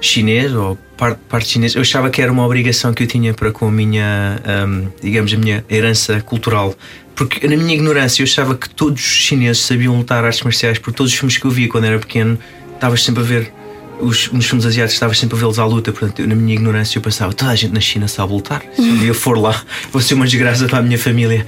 chinês 0.00 0.52
ou 0.52 0.76
parte, 0.96 1.18
parte 1.28 1.48
chinesa, 1.48 1.78
eu 1.78 1.82
achava 1.82 2.10
que 2.10 2.20
era 2.20 2.30
uma 2.30 2.44
obrigação 2.44 2.92
que 2.92 3.04
eu 3.04 3.06
tinha 3.06 3.32
para 3.32 3.52
com 3.52 3.68
a 3.68 3.70
minha, 3.70 4.40
um, 4.66 4.88
digamos, 5.00 5.32
a 5.32 5.36
minha 5.36 5.64
herança 5.70 6.20
cultural. 6.20 6.74
Porque 7.14 7.46
na 7.46 7.56
minha 7.56 7.74
ignorância 7.74 8.22
eu 8.22 8.24
achava 8.24 8.54
que 8.54 8.68
todos 8.68 9.00
os 9.00 9.06
chineses 9.06 9.62
sabiam 9.62 9.96
lutar 9.96 10.24
artes 10.24 10.42
marciais, 10.42 10.78
por 10.78 10.92
todos 10.92 11.12
os 11.12 11.18
filmes 11.18 11.36
que 11.36 11.44
eu 11.44 11.50
via 11.50 11.68
quando 11.68 11.84
era 11.84 11.98
pequeno, 11.98 12.38
estavas 12.74 13.02
sempre 13.02 13.22
a 13.22 13.26
ver 13.26 13.52
os, 14.02 14.30
nos 14.32 14.46
filmes 14.46 14.66
asiáticos 14.66 14.94
estava 14.94 15.14
sempre 15.14 15.36
a 15.36 15.38
vê-los 15.38 15.58
à 15.58 15.64
luta, 15.64 15.92
portanto, 15.92 16.20
eu, 16.20 16.26
na 16.26 16.34
minha 16.34 16.54
ignorância, 16.54 16.98
eu 16.98 17.02
pensava, 17.02 17.32
toda 17.32 17.52
a 17.52 17.54
gente 17.54 17.72
na 17.72 17.80
China 17.80 18.08
sabe 18.08 18.32
lutar. 18.32 18.62
Se 18.74 18.82
um 18.82 18.98
dia 18.98 19.14
for 19.14 19.38
lá, 19.38 19.62
vou 19.92 20.02
ser 20.02 20.14
uma 20.14 20.24
desgraça 20.24 20.66
para 20.66 20.78
a 20.78 20.82
minha 20.82 20.98
família. 20.98 21.46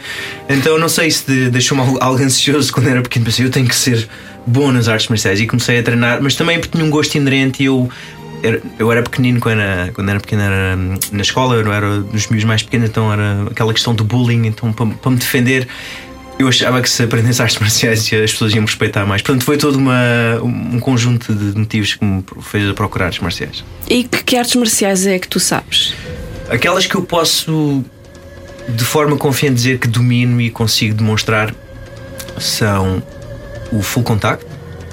Então, 0.49 0.79
não 0.79 0.89
sei 0.89 1.11
se 1.11 1.51
deixou-me 1.51 1.83
algo, 1.83 1.99
algo 2.01 2.23
ansioso 2.23 2.73
quando 2.73 2.89
era 2.89 3.03
pequeno, 3.03 3.25
pensei, 3.25 3.45
eu 3.45 3.51
tenho 3.51 3.67
que 3.67 3.75
ser 3.75 4.09
bom 4.47 4.71
nas 4.73 4.89
artes 4.89 5.09
marciais 5.09 5.41
e 5.41 5.47
comecei 5.47 5.79
a 5.79 5.83
treinar, 5.83 6.23
mas 6.23 6.35
também 6.35 6.59
porque 6.59 6.77
tinha 6.77 6.85
um 6.85 6.91
gosto 6.91 7.15
inerente 7.17 7.63
e 7.63 7.67
eu. 7.67 7.89
Eu 8.79 8.93
era 8.93 9.03
pequenino 9.03 9.41
quando 9.41 9.61
era, 9.61 9.91
quando 9.95 10.11
era 10.11 10.21
pequeno, 10.21 10.43
era 10.43 10.77
hum, 10.77 10.99
na 11.13 11.23
escola, 11.23 11.55
eu 11.55 11.73
era 11.73 12.01
dos 12.01 12.27
meus 12.27 12.45
mais 12.45 12.63
pequenos, 12.63 12.91
então 12.91 13.11
era 13.11 13.45
aquela 13.51 13.73
questão 13.73 13.95
do 13.95 14.05
bullying. 14.05 14.47
Então, 14.47 14.71
para, 14.71 14.85
para 14.85 15.11
me 15.11 15.17
defender, 15.17 15.67
eu 16.39 16.49
achava 16.49 16.83
que 16.83 16.91
se 16.91 17.03
aprendesse 17.03 17.41
artes 17.41 17.59
marciais 17.59 18.01
as 18.13 18.33
pessoas 18.33 18.53
iam 18.53 18.61
me 18.61 18.67
respeitar 18.67 19.07
mais. 19.07 19.23
Portanto, 19.23 19.45
foi 19.45 19.57
todo 19.57 19.77
uma, 19.77 20.41
um 20.43 20.79
conjunto 20.79 21.33
de 21.35 21.59
motivos 21.59 21.95
que 21.95 22.05
me 22.05 22.23
fez 22.43 22.69
a 22.69 22.75
procurar 22.75 23.07
artes 23.07 23.21
marciais. 23.21 23.65
E 23.89 24.05
que, 24.05 24.23
que 24.23 24.37
artes 24.37 24.55
marciais 24.57 25.07
é 25.07 25.19
que 25.19 25.29
tu 25.29 25.41
sabes? 25.41 25.95
Aquelas 26.51 26.87
que 26.87 26.95
eu 26.95 27.03
posso, 27.03 27.83
de 28.69 28.85
forma 28.85 29.17
confiante, 29.17 29.55
dizer 29.55 29.79
que 29.79 29.89
domino 29.89 30.39
e 30.39 30.51
consigo 30.51 30.95
demonstrar 30.95 31.55
são 32.39 33.03
o 33.75 33.83
full 33.83 34.03
contact, 34.03 34.47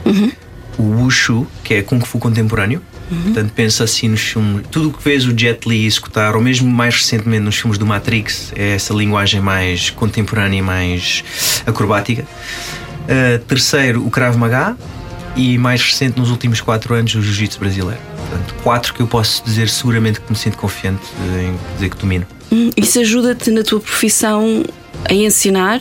uhum. 0.05 0.31
o 0.77 0.83
wushu, 1.03 1.47
que 1.63 1.75
é 1.75 1.81
kung 1.81 1.99
fu 1.99 2.17
contemporâneo. 2.17 2.81
Uhum. 3.11 3.23
Portanto, 3.23 3.51
pensa 3.53 3.83
assim 3.83 4.07
nos 4.07 4.21
filmes. 4.21 4.65
Tudo 4.71 4.89
o 4.89 4.93
que 4.93 5.03
vês 5.03 5.25
o 5.25 5.37
Jet 5.37 5.67
Li 5.67 5.85
executar, 5.85 6.35
ou 6.35 6.41
mesmo 6.41 6.69
mais 6.69 6.95
recentemente 6.95 7.43
nos 7.43 7.57
filmes 7.57 7.77
do 7.77 7.85
Matrix, 7.85 8.53
é 8.55 8.75
essa 8.75 8.93
linguagem 8.93 9.41
mais 9.41 9.89
contemporânea 9.89 10.59
e 10.59 10.61
mais 10.61 11.23
acrobática. 11.65 12.25
Uh, 13.03 13.39
terceiro, 13.45 14.05
o 14.05 14.09
Krav 14.09 14.37
Maga. 14.37 14.77
E 15.33 15.57
mais 15.57 15.81
recente, 15.81 16.19
nos 16.19 16.29
últimos 16.29 16.59
quatro 16.59 16.93
anos, 16.93 17.15
o 17.15 17.21
Jiu-Jitsu 17.21 17.57
brasileiro. 17.57 18.01
Portanto, 18.17 18.53
quatro 18.63 18.93
que 18.93 19.01
eu 19.01 19.07
posso 19.07 19.41
dizer 19.45 19.69
seguramente 19.69 20.19
que 20.19 20.29
me 20.29 20.37
sinto 20.37 20.57
confiante 20.57 21.01
em 21.41 21.55
dizer 21.75 21.89
que 21.89 21.97
domino. 21.97 22.27
Hum, 22.51 22.69
isso 22.75 22.99
ajuda-te 22.99 23.49
na 23.49 23.63
tua 23.63 23.79
profissão 23.79 24.65
a 25.09 25.13
ensinar 25.13 25.79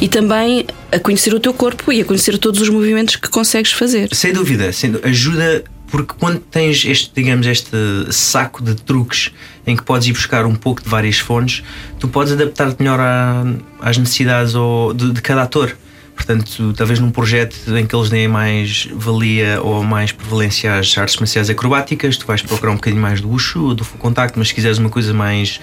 e 0.00 0.08
também 0.08 0.66
a 0.90 0.98
conhecer 0.98 1.34
o 1.34 1.40
teu 1.40 1.54
corpo 1.54 1.92
e 1.92 2.00
a 2.00 2.04
conhecer 2.04 2.38
todos 2.38 2.60
os 2.60 2.68
movimentos 2.68 3.16
que 3.16 3.28
consegues 3.28 3.72
fazer. 3.72 4.14
Sem 4.14 4.32
dúvida, 4.32 4.72
sem 4.72 4.90
dúvida. 4.90 5.08
ajuda 5.08 5.64
porque 5.94 6.14
quando 6.18 6.40
tens 6.40 6.84
este, 6.84 7.12
digamos, 7.14 7.46
este 7.46 7.76
saco 8.10 8.62
de 8.62 8.74
truques 8.74 9.30
em 9.66 9.76
que 9.76 9.82
podes 9.82 10.08
ir 10.08 10.12
buscar 10.12 10.44
um 10.44 10.54
pouco 10.54 10.82
de 10.82 10.88
várias 10.88 11.18
fontes, 11.18 11.62
tu 12.00 12.08
podes 12.08 12.32
adaptar-te 12.32 12.82
melhor 12.82 12.98
à, 12.98 13.44
às 13.80 13.96
necessidades 13.96 14.54
ou, 14.54 14.92
de, 14.92 15.12
de 15.12 15.22
cada 15.22 15.42
ator. 15.42 15.76
Portanto, 16.14 16.72
talvez 16.74 17.00
num 17.00 17.10
projeto 17.10 17.56
em 17.76 17.84
que 17.84 17.94
eles 17.94 18.08
deem 18.08 18.28
mais 18.28 18.88
valia 18.94 19.60
ou 19.60 19.82
mais 19.82 20.12
prevalência 20.12 20.78
às 20.78 20.96
artes 20.96 21.16
marciais 21.16 21.50
acrobáticas, 21.50 22.16
tu 22.16 22.26
vais 22.26 22.40
procurar 22.40 22.72
um 22.72 22.76
bocadinho 22.76 23.02
mais 23.02 23.20
do 23.20 23.28
Wushu 23.28 23.74
do 23.74 23.84
Full 23.84 23.98
Contact, 23.98 24.38
mas 24.38 24.48
se 24.48 24.54
quiseres 24.54 24.78
uma 24.78 24.88
coisa 24.88 25.12
mais 25.12 25.60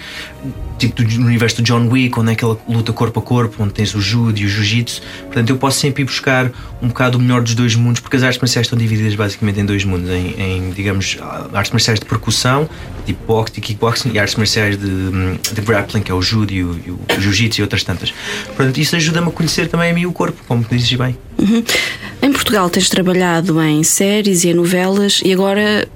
tipo 0.78 1.04
do, 1.04 1.26
universo 1.26 1.58
do 1.58 1.64
John 1.64 1.88
Wick, 1.88 2.20
onde 2.20 2.32
é 2.32 2.34
aquela 2.34 2.58
luta 2.68 2.92
corpo 2.92 3.20
a 3.20 3.24
corpo, 3.24 3.64
onde 3.64 3.74
tens 3.74 3.96
o 3.96 4.02
judo 4.02 4.40
e 4.40 4.46
o 4.46 4.50
jiu-jitsu, 4.50 5.02
portanto, 5.26 5.50
eu 5.50 5.58
posso 5.58 5.80
sempre 5.80 6.04
ir 6.04 6.06
buscar 6.06 6.52
um 6.82 6.88
bocado 6.88 7.18
o 7.18 7.22
melhor 7.22 7.42
dos 7.42 7.56
dois 7.56 7.76
mundos, 7.76 8.02
porque 8.02 8.18
as 8.18 8.24
artes 8.24 8.40
marciais 8.42 8.66
estão 8.66 8.78
divididas 8.78 9.16
basicamente 9.16 9.60
em 9.60 9.66
dois 9.66 9.86
mundos: 9.86 10.10
em, 10.10 10.40
em 10.40 10.70
digamos, 10.72 11.18
artes 11.54 11.72
marciais 11.72 12.00
de 12.00 12.06
percussão, 12.06 12.70
tipo 13.06 13.26
boxe 13.26 13.54
e 13.58 13.62
kickboxing, 13.62 14.12
e 14.14 14.20
artes 14.20 14.36
marciais 14.36 14.78
de, 14.78 14.88
de 15.54 15.62
grappling, 15.62 16.02
que 16.02 16.12
é 16.12 16.16
o 16.16 16.22
judo 16.22 16.52
e 16.52 16.64
o, 16.64 16.72
o 16.72 17.22
jiu-jitsu 17.22 17.62
e 17.62 17.64
outras 17.64 17.84
tantas. 17.84 18.12
Portanto, 18.48 18.78
isso 18.78 18.96
ajuda-me 18.96 19.28
a 19.28 19.32
conhecer 19.32 19.68
também 19.68 19.92
a 19.92 19.94
mim 19.94 20.06
o 20.06 20.12
corpo 20.12 20.42
como 20.52 20.66
dizes 20.70 20.92
bem. 20.96 21.18
Uhum. 21.40 21.64
Em 22.22 22.32
Portugal 22.34 22.70
tens 22.70 22.90
trabalhado 22.90 23.62
em 23.62 23.84
séries 23.84 24.44
e 24.44 24.50
em 24.50 24.54
novelas 24.54 25.22
e 25.24 25.32
agora 25.32 25.88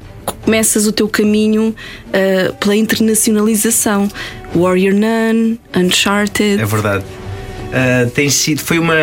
começas 0.46 0.88
o 0.88 0.94
teu 0.94 1.10
caminho 1.10 1.76
uh, 2.08 2.54
pela 2.56 2.74
internacionalização. 2.74 4.08
Warrior 4.56 4.94
Nun, 4.94 5.58
Uncharted. 5.76 6.62
É 6.62 6.66
verdade. 6.66 7.04
Uh, 7.04 8.10
tem 8.12 8.30
sido, 8.30 8.62
foi 8.62 8.80
uma, 8.80 8.96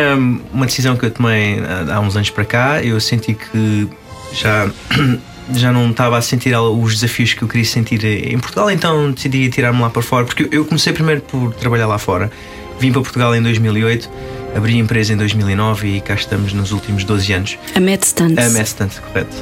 uma 0.51 0.65
decisão 0.65 0.97
que 0.97 1.05
eu 1.05 1.11
tomei 1.11 1.59
há 1.87 1.99
uns 1.99 2.15
anos 2.15 2.31
para 2.31 2.45
cá. 2.45 2.83
Eu 2.83 2.99
senti 2.99 3.35
que 3.35 3.87
já, 4.33 4.71
já 5.53 5.71
não 5.71 5.91
estava 5.91 6.17
a 6.17 6.21
sentir 6.23 6.55
os 6.57 6.95
desafios 6.95 7.35
que 7.35 7.43
eu 7.43 7.47
queria 7.47 7.65
sentir 7.65 8.03
em 8.03 8.39
Portugal, 8.39 8.71
então 8.71 9.11
decidi 9.11 9.51
tirar-me 9.51 9.81
lá 9.81 9.91
para 9.91 10.01
fora. 10.01 10.25
Porque 10.25 10.47
eu 10.51 10.65
comecei 10.65 10.93
primeiro 10.93 11.21
por 11.21 11.53
trabalhar 11.53 11.85
lá 11.85 11.99
fora. 11.99 12.31
Vim 12.79 12.91
para 12.91 13.01
Portugal 13.01 13.35
em 13.35 13.41
2008 13.41 14.09
Abri 14.55 14.75
a 14.75 14.77
empresa 14.77 15.13
em 15.13 15.17
2009 15.17 15.97
e 15.97 16.01
cá 16.01 16.13
estamos 16.13 16.53
nos 16.53 16.71
últimos 16.71 17.03
12 17.03 17.33
anos. 17.33 17.59
A 17.75 17.79
MedStunt. 17.79 18.37
A 18.37 18.49
MedStunt, 18.49 18.99
correto. 19.01 19.35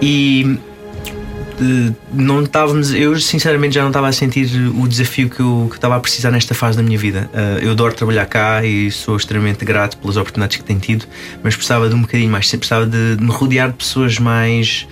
E 0.00 0.58
não 2.12 2.42
estávamos, 2.42 2.92
eu 2.92 3.18
sinceramente 3.18 3.74
já 3.74 3.82
não 3.82 3.88
estava 3.88 4.08
a 4.08 4.12
sentir 4.12 4.48
o 4.74 4.86
desafio 4.86 5.28
que 5.28 5.40
eu, 5.40 5.66
que 5.70 5.76
estava 5.76 5.96
a 5.96 6.00
precisar 6.00 6.30
nesta 6.30 6.54
fase 6.54 6.76
da 6.76 6.82
minha 6.82 6.98
vida. 6.98 7.30
Uh, 7.32 7.64
eu 7.64 7.70
adoro 7.72 7.94
trabalhar 7.94 8.26
cá 8.26 8.64
e 8.64 8.90
sou 8.90 9.16
extremamente 9.16 9.64
grato 9.64 9.96
pelas 9.98 10.16
oportunidades 10.16 10.56
que 10.56 10.64
tenho 10.64 10.80
tido, 10.80 11.06
mas 11.42 11.54
precisava 11.54 11.88
de 11.88 11.94
um 11.94 12.02
bocadinho 12.02 12.30
mais, 12.30 12.48
precisava 12.50 12.86
de, 12.86 13.16
de 13.16 13.22
me 13.22 13.30
rodear 13.30 13.70
de 13.70 13.76
pessoas 13.76 14.18
mais, 14.18 14.86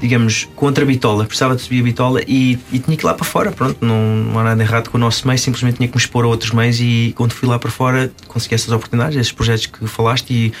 digamos, 0.00 0.48
contra 0.54 0.84
a 0.84 0.86
bitola. 0.86 1.24
Precisava 1.24 1.56
de 1.56 1.62
subir 1.62 1.80
a 1.80 1.84
bitola 1.84 2.20
e, 2.26 2.58
e 2.72 2.78
tinha 2.78 2.96
que 2.96 3.04
ir 3.04 3.06
lá 3.06 3.14
para 3.14 3.24
fora. 3.24 3.52
Pronto, 3.52 3.76
não, 3.80 4.16
não 4.16 4.38
há 4.40 4.44
nada 4.44 4.62
errado 4.62 4.90
com 4.90 4.98
o 4.98 5.00
nosso 5.00 5.26
meio, 5.26 5.38
simplesmente 5.38 5.76
tinha 5.76 5.88
que 5.88 5.96
me 5.96 6.00
expor 6.00 6.24
a 6.24 6.28
outros 6.28 6.50
meios 6.52 6.80
e 6.80 7.12
quando 7.16 7.32
fui 7.32 7.48
lá 7.48 7.58
para 7.58 7.70
fora 7.70 8.10
consegui 8.28 8.54
essas 8.54 8.70
oportunidades, 8.70 9.16
esses 9.16 9.32
projetos 9.32 9.66
que 9.66 9.86
falaste 9.86 10.30
e 10.30 10.52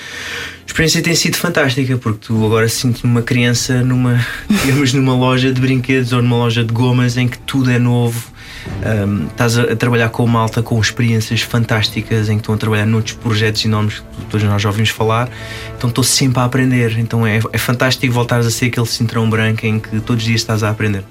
a 0.62 0.66
experiência 0.66 1.02
tem 1.02 1.14
sido 1.14 1.36
fantástica 1.36 1.96
porque 1.96 2.26
tu 2.26 2.44
agora 2.44 2.68
sinto-me 2.68 3.12
uma 3.12 3.22
criança 3.22 3.82
numa, 3.82 4.24
digamos, 4.64 4.92
numa 4.92 5.14
loja 5.14 5.45
de 5.52 5.60
brinquedos 5.60 6.12
ou 6.12 6.22
numa 6.22 6.36
loja 6.36 6.64
de 6.64 6.72
gomas 6.72 7.16
em 7.16 7.28
que 7.28 7.38
tudo 7.38 7.70
é 7.70 7.78
novo. 7.78 8.35
Um, 8.84 9.26
estás 9.26 9.58
a, 9.58 9.74
trabalhar 9.74 10.10
com 10.10 10.24
uma 10.24 10.40
malta 10.40 10.62
com 10.62 10.78
experiências 10.80 11.42
fantásticas 11.42 12.28
em 12.28 12.36
que 12.36 12.42
estão 12.42 12.54
a 12.54 12.58
trabalhar 12.58 12.86
noutros 12.86 13.14
projetos 13.14 13.64
enormes 13.64 13.98
que 13.98 14.24
todos 14.30 14.46
nós 14.46 14.60
já 14.60 14.68
ouvimos 14.68 14.90
falar. 14.90 15.28
Então 15.76 15.88
estou 15.88 16.04
sempre 16.04 16.40
a 16.40 16.44
aprender. 16.44 16.98
Então 16.98 17.26
é, 17.26 17.40
é 17.52 17.58
fantástico 17.58 18.12
voltares 18.12 18.46
a 18.46 18.50
ser 18.50 18.66
aquele 18.66 18.86
cinturão 18.86 19.28
branco 19.28 19.66
em 19.66 19.80
que 19.80 20.00
todos 20.00 20.22
os 20.22 20.24
dias 20.24 20.40
estás 20.40 20.62
a 20.62 20.70
aprender. 20.70 21.04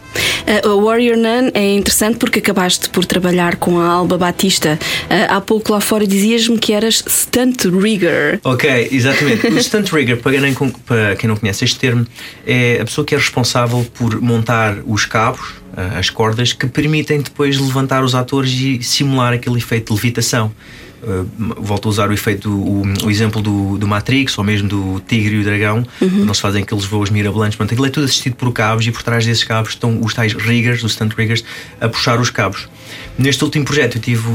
Uh, 0.45 0.69
o 0.69 0.85
Warrior 0.85 1.17
Nun 1.17 1.49
é 1.55 1.73
interessante 1.73 2.17
porque 2.17 2.37
acabaste 2.37 2.87
por 2.89 3.03
trabalhar 3.03 3.55
com 3.55 3.79
a 3.79 3.87
Alba 3.87 4.17
Batista. 4.17 4.77
Uh, 5.05 5.33
há 5.33 5.41
pouco 5.41 5.73
lá 5.73 5.81
fora 5.81 6.05
dizias-me 6.05 6.59
que 6.59 6.71
eras 6.71 7.03
stunt 7.07 7.65
rigger. 7.65 8.39
Ok, 8.43 8.89
exatamente. 8.91 9.47
o 9.47 9.63
stunt 9.63 9.91
rigger, 9.91 10.17
para 10.21 10.31
quem, 10.33 10.53
para 10.85 11.15
quem 11.15 11.27
não 11.27 11.35
conhece 11.35 11.65
este 11.65 11.79
termo, 11.79 12.05
é 12.45 12.79
a 12.79 12.85
pessoa 12.85 13.03
que 13.03 13.15
é 13.15 13.17
responsável 13.17 13.85
por 13.97 14.21
montar 14.21 14.77
os 14.85 15.05
cabos 15.05 15.64
as 15.75 16.09
cordas, 16.09 16.53
que 16.53 16.67
permitem 16.67 17.21
depois 17.21 17.59
levantar 17.59 18.03
os 18.03 18.15
atores 18.15 18.51
e 18.51 18.81
simular 18.81 19.33
aquele 19.33 19.57
efeito 19.57 19.93
de 19.93 20.01
levitação. 20.01 20.51
Uh, 21.03 21.27
volto 21.57 21.87
a 21.87 21.89
usar 21.89 22.09
o 22.09 22.13
efeito, 22.13 22.49
o, 22.49 22.83
o 23.05 23.11
exemplo 23.11 23.41
do, 23.41 23.77
do, 23.77 23.87
Matrix 23.87 24.37
ou 24.37 24.43
mesmo 24.43 24.67
do 24.67 24.99
Tigre 25.07 25.35
e 25.35 25.39
o 25.39 25.43
Dragão, 25.43 25.85
uhum. 26.01 26.23
eles 26.23 26.39
fazem 26.39 26.63
aqueles 26.63 26.85
voos 26.85 27.09
mirabolantes. 27.09 27.55
Portanto, 27.57 27.73
aquilo 27.73 27.87
é 27.87 27.89
tudo 27.89 28.05
assistido 28.05 28.35
por 28.35 28.51
cabos 28.51 28.87
e 28.87 28.91
por 28.91 29.03
trás 29.03 29.25
desses 29.25 29.43
cabos 29.43 29.71
estão 29.71 29.99
os 30.01 30.13
tais 30.13 30.33
riggers, 30.33 30.83
os 30.83 30.93
stunt 30.93 31.13
riggers, 31.15 31.43
a 31.79 31.87
puxar 31.87 32.19
os 32.19 32.29
cabos. 32.29 32.67
Neste 33.17 33.43
último 33.43 33.65
projeto 33.65 33.97
eu 33.97 34.01
tive 34.01 34.27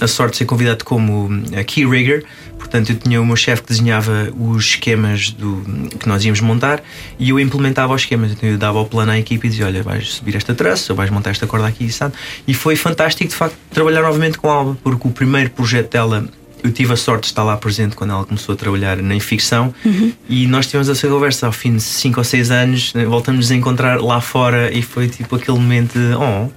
a 0.00 0.06
sorte 0.06 0.32
de 0.32 0.38
ser 0.38 0.44
convidado 0.46 0.84
como 0.84 1.28
key 1.66 1.86
rigger, 1.86 2.24
Portanto, 2.64 2.90
eu 2.90 2.96
tinha 2.96 3.20
o 3.20 3.26
meu 3.26 3.36
chefe 3.36 3.62
que 3.62 3.68
desenhava 3.68 4.32
os 4.38 4.64
esquemas 4.64 5.30
do, 5.30 5.62
que 5.98 6.08
nós 6.08 6.24
íamos 6.24 6.40
montar 6.40 6.82
e 7.18 7.28
eu 7.28 7.38
implementava 7.38 7.94
os 7.94 8.02
esquemas. 8.02 8.32
Então, 8.32 8.48
eu 8.48 8.56
dava 8.56 8.80
o 8.80 8.86
plano 8.86 9.12
à 9.12 9.18
equipe 9.18 9.46
e 9.46 9.50
dizia: 9.50 9.66
Olha, 9.66 9.82
vais 9.82 10.14
subir 10.14 10.34
esta 10.34 10.54
traça, 10.54 10.92
ou 10.92 10.96
vais 10.96 11.10
montar 11.10 11.30
esta 11.30 11.46
corda 11.46 11.66
aqui, 11.66 11.92
sabe? 11.92 12.14
E 12.48 12.54
foi 12.54 12.74
fantástico, 12.74 13.28
de 13.28 13.36
facto, 13.36 13.54
trabalhar 13.70 14.02
novamente 14.02 14.38
com 14.38 14.50
a 14.50 14.54
Alba, 14.54 14.78
porque 14.82 15.06
o 15.06 15.10
primeiro 15.10 15.50
projeto 15.50 15.73
dela 15.82 16.28
eu 16.64 16.72
tive 16.72 16.94
a 16.94 16.96
sorte 16.96 17.24
de 17.24 17.26
estar 17.26 17.44
lá 17.44 17.58
presente 17.58 17.94
quando 17.94 18.12
ela 18.12 18.24
começou 18.24 18.54
a 18.54 18.56
trabalhar 18.56 18.98
em 18.98 19.20
ficção 19.20 19.72
uhum. 19.84 20.10
e 20.26 20.46
nós 20.46 20.66
tivemos 20.66 20.88
essa 20.88 21.06
conversa 21.06 21.44
ao 21.46 21.52
fim 21.52 21.76
de 21.76 21.82
5 21.82 22.18
ou 22.18 22.24
6 22.24 22.50
anos, 22.50 22.94
né, 22.94 23.04
voltamos 23.04 23.50
a 23.50 23.54
encontrar 23.54 24.00
lá 24.00 24.18
fora 24.18 24.72
e 24.72 24.80
foi 24.80 25.06
tipo 25.06 25.36
aquele 25.36 25.58
momento 25.58 25.92
de 25.92 26.14
oh. 26.14 26.50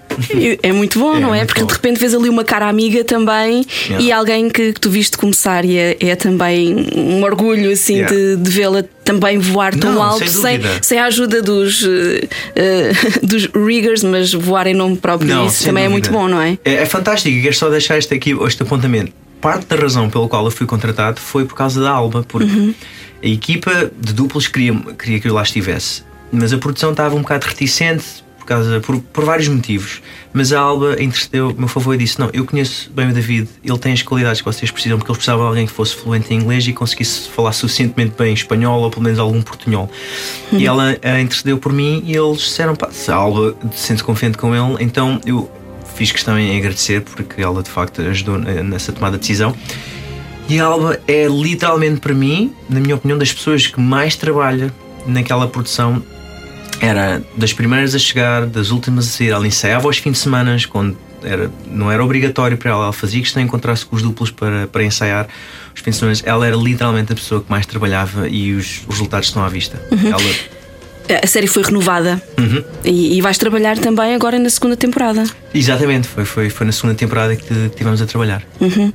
É 0.63 0.71
muito 0.71 0.97
bom, 0.97 1.13
é, 1.17 1.19
não 1.19 1.35
é? 1.35 1.43
Porque 1.43 1.59
bom. 1.59 1.67
de 1.67 1.73
repente 1.73 1.99
vês 1.99 2.15
ali 2.15 2.29
uma 2.29 2.45
cara 2.45 2.69
amiga 2.69 3.03
também 3.03 3.65
yeah. 3.85 4.03
e 4.03 4.11
alguém 4.11 4.49
que, 4.49 4.71
tu 4.79 4.89
viste 4.89 5.17
começar 5.17 5.65
e 5.65 5.77
é, 5.77 5.97
é 5.99 6.15
também 6.15 6.87
um 6.95 7.21
orgulho 7.23 7.69
assim 7.71 7.95
yeah. 7.95 8.15
de, 8.15 8.37
de 8.37 8.49
vê-la 8.49 8.85
também 9.03 9.37
voar 9.37 9.75
tão 9.75 9.93
não, 9.93 10.03
alto 10.03 10.27
sem, 10.27 10.61
sem, 10.61 10.81
sem, 10.81 10.99
a 10.99 11.05
ajuda 11.05 11.41
dos, 11.41 11.81
uh, 11.83 11.87
dos 13.23 13.45
riggers, 13.47 14.03
mas 14.03 14.33
voar 14.33 14.67
em 14.67 14.73
nome 14.73 14.97
próprio. 14.97 15.29
Não, 15.29 15.47
isso 15.47 15.63
também 15.63 15.85
dúvida. 15.85 15.85
é 15.85 15.89
muito 15.89 16.11
bom, 16.11 16.27
não 16.27 16.41
é? 16.41 16.57
É, 16.63 16.75
é 16.75 16.85
fantástico 16.85 17.41
quero 17.41 17.55
só 17.55 17.69
deixar 17.69 17.97
este, 17.97 18.13
aqui, 18.13 18.31
este 18.45 18.63
apontamento 18.63 19.11
parte 19.41 19.65
da 19.67 19.75
razão 19.75 20.09
pela 20.09 20.27
qual 20.27 20.45
eu 20.45 20.51
fui 20.51 20.65
contratado 20.65 21.19
foi 21.19 21.45
por 21.45 21.55
causa 21.55 21.81
da 21.81 21.91
Alba, 21.91 22.23
porque 22.27 22.51
uhum. 22.51 22.73
a 23.23 23.27
equipa 23.27 23.91
de 23.99 24.13
duplos 24.13 24.47
queria, 24.47 24.73
queria 24.97 25.19
que 25.19 25.27
eu 25.27 25.33
lá 25.33 25.43
estivesse, 25.43 26.03
mas 26.31 26.53
a 26.53 26.57
produção 26.57 26.91
estava 26.91 27.15
um 27.15 27.21
bocado 27.21 27.45
reticente 27.45 28.23
por, 28.37 28.45
causa, 28.45 28.79
por, 28.79 28.99
por 28.99 29.25
vários 29.25 29.47
motivos. 29.47 30.01
Mas 30.33 30.53
a 30.53 30.59
Alba 30.59 31.01
intercedeu 31.01 31.53
meu 31.57 31.67
favor 31.67 31.95
e 31.95 31.97
disse: 31.97 32.19
Não, 32.19 32.29
eu 32.31 32.45
conheço 32.45 32.91
bem 32.91 33.09
o 33.09 33.13
David, 33.13 33.49
ele 33.63 33.77
tem 33.79 33.93
as 33.93 34.01
qualidades 34.01 34.41
que 34.41 34.45
vocês 34.45 34.69
precisam, 34.69 34.97
porque 34.97 35.11
eles 35.11 35.17
precisavam 35.17 35.45
de 35.45 35.49
alguém 35.49 35.65
que 35.65 35.73
fosse 35.73 35.95
fluente 35.95 36.33
em 36.33 36.37
inglês 36.37 36.67
e 36.67 36.73
conseguisse 36.73 37.29
falar 37.29 37.53
suficientemente 37.53 38.13
bem 38.17 38.33
espanhol 38.33 38.81
ou 38.81 38.89
pelo 38.89 39.03
menos 39.03 39.19
algum 39.19 39.41
portunhol. 39.41 39.89
Uhum. 40.51 40.59
E 40.59 40.65
ela 40.65 40.93
intercedeu 41.21 41.57
por 41.57 41.73
mim 41.73 42.03
e 42.05 42.15
eles 42.15 42.39
disseram: 42.39 42.75
Pá, 42.75 42.89
se 42.91 43.11
a 43.11 43.15
Alba 43.15 43.55
se 43.73 43.87
sente 43.87 44.03
confiante 44.03 44.37
com 44.37 44.53
ele, 44.55 44.83
então 44.83 45.19
eu 45.25 45.49
fiz 45.97 46.11
questão 46.11 46.37
em 46.37 46.55
agradecer 46.55 47.01
porque 47.01 47.41
ela 47.41 47.63
de 47.63 47.69
facto 47.69 48.01
ajudou 48.01 48.37
nessa 48.37 48.91
tomada 48.91 49.17
de 49.17 49.21
decisão. 49.21 49.55
E 50.47 50.59
a 50.59 50.65
Alba 50.65 50.99
é 51.07 51.27
literalmente 51.27 51.99
para 51.99 52.13
mim, 52.13 52.53
na 52.69 52.79
minha 52.79 52.95
opinião, 52.95 53.17
das 53.17 53.33
pessoas 53.33 53.67
que 53.67 53.79
mais 53.81 54.15
trabalha 54.15 54.71
naquela 55.05 55.47
produção. 55.47 56.01
Era 56.79 57.21
das 57.35 57.51
primeiras 57.51 57.95
a 57.95 57.99
chegar, 57.99 58.45
das 58.45 58.69
últimas 58.69 59.07
a 59.07 59.09
sair. 59.09 59.29
Ela 59.29 59.47
ensaiava 59.47 59.87
aos 59.87 59.97
fins 59.97 60.13
de 60.13 60.19
semana, 60.19 60.55
quando 60.69 60.95
era, 61.23 61.51
não 61.69 61.91
era 61.91 62.03
obrigatório 62.03 62.55
para 62.55 62.71
ela. 62.71 62.83
Ela 62.83 62.93
fazia 62.93 63.19
questão 63.19 63.41
de 63.41 63.47
encontrar-se 63.47 63.85
com 63.85 63.95
os 63.95 64.01
duplos 64.01 64.31
para, 64.31 64.67
para 64.67 64.83
ensaiar 64.83 65.27
os 65.75 65.81
fins 65.81 65.95
de 65.95 65.97
semana. 65.97 66.17
Ela 66.23 66.47
era 66.47 66.55
literalmente 66.55 67.11
a 67.11 67.15
pessoa 67.15 67.41
que 67.41 67.49
mais 67.49 67.65
trabalhava 67.65 68.29
e 68.29 68.53
os, 68.53 68.83
os 68.87 68.95
resultados 68.95 69.27
estão 69.27 69.43
à 69.43 69.49
vista. 69.49 69.81
Uhum. 69.91 70.07
Ela, 70.07 70.56
a 71.23 71.27
série 71.27 71.47
foi 71.47 71.63
renovada 71.63 72.21
uhum. 72.37 72.63
e, 72.83 73.17
e, 73.17 73.21
vais 73.21 73.37
trabalhar 73.37 73.77
também 73.77 74.13
agora 74.13 74.37
na 74.37 74.49
segunda 74.49 74.75
temporada. 74.75 75.23
Exatamente, 75.53 76.07
foi, 76.07 76.25
foi, 76.25 76.49
foi 76.49 76.65
na 76.65 76.71
segunda 76.71 76.95
temporada 76.95 77.35
que, 77.35 77.53
estivemos 77.53 78.01
a 78.01 78.05
trabalhar. 78.05 78.43
Uhum. 78.59 78.91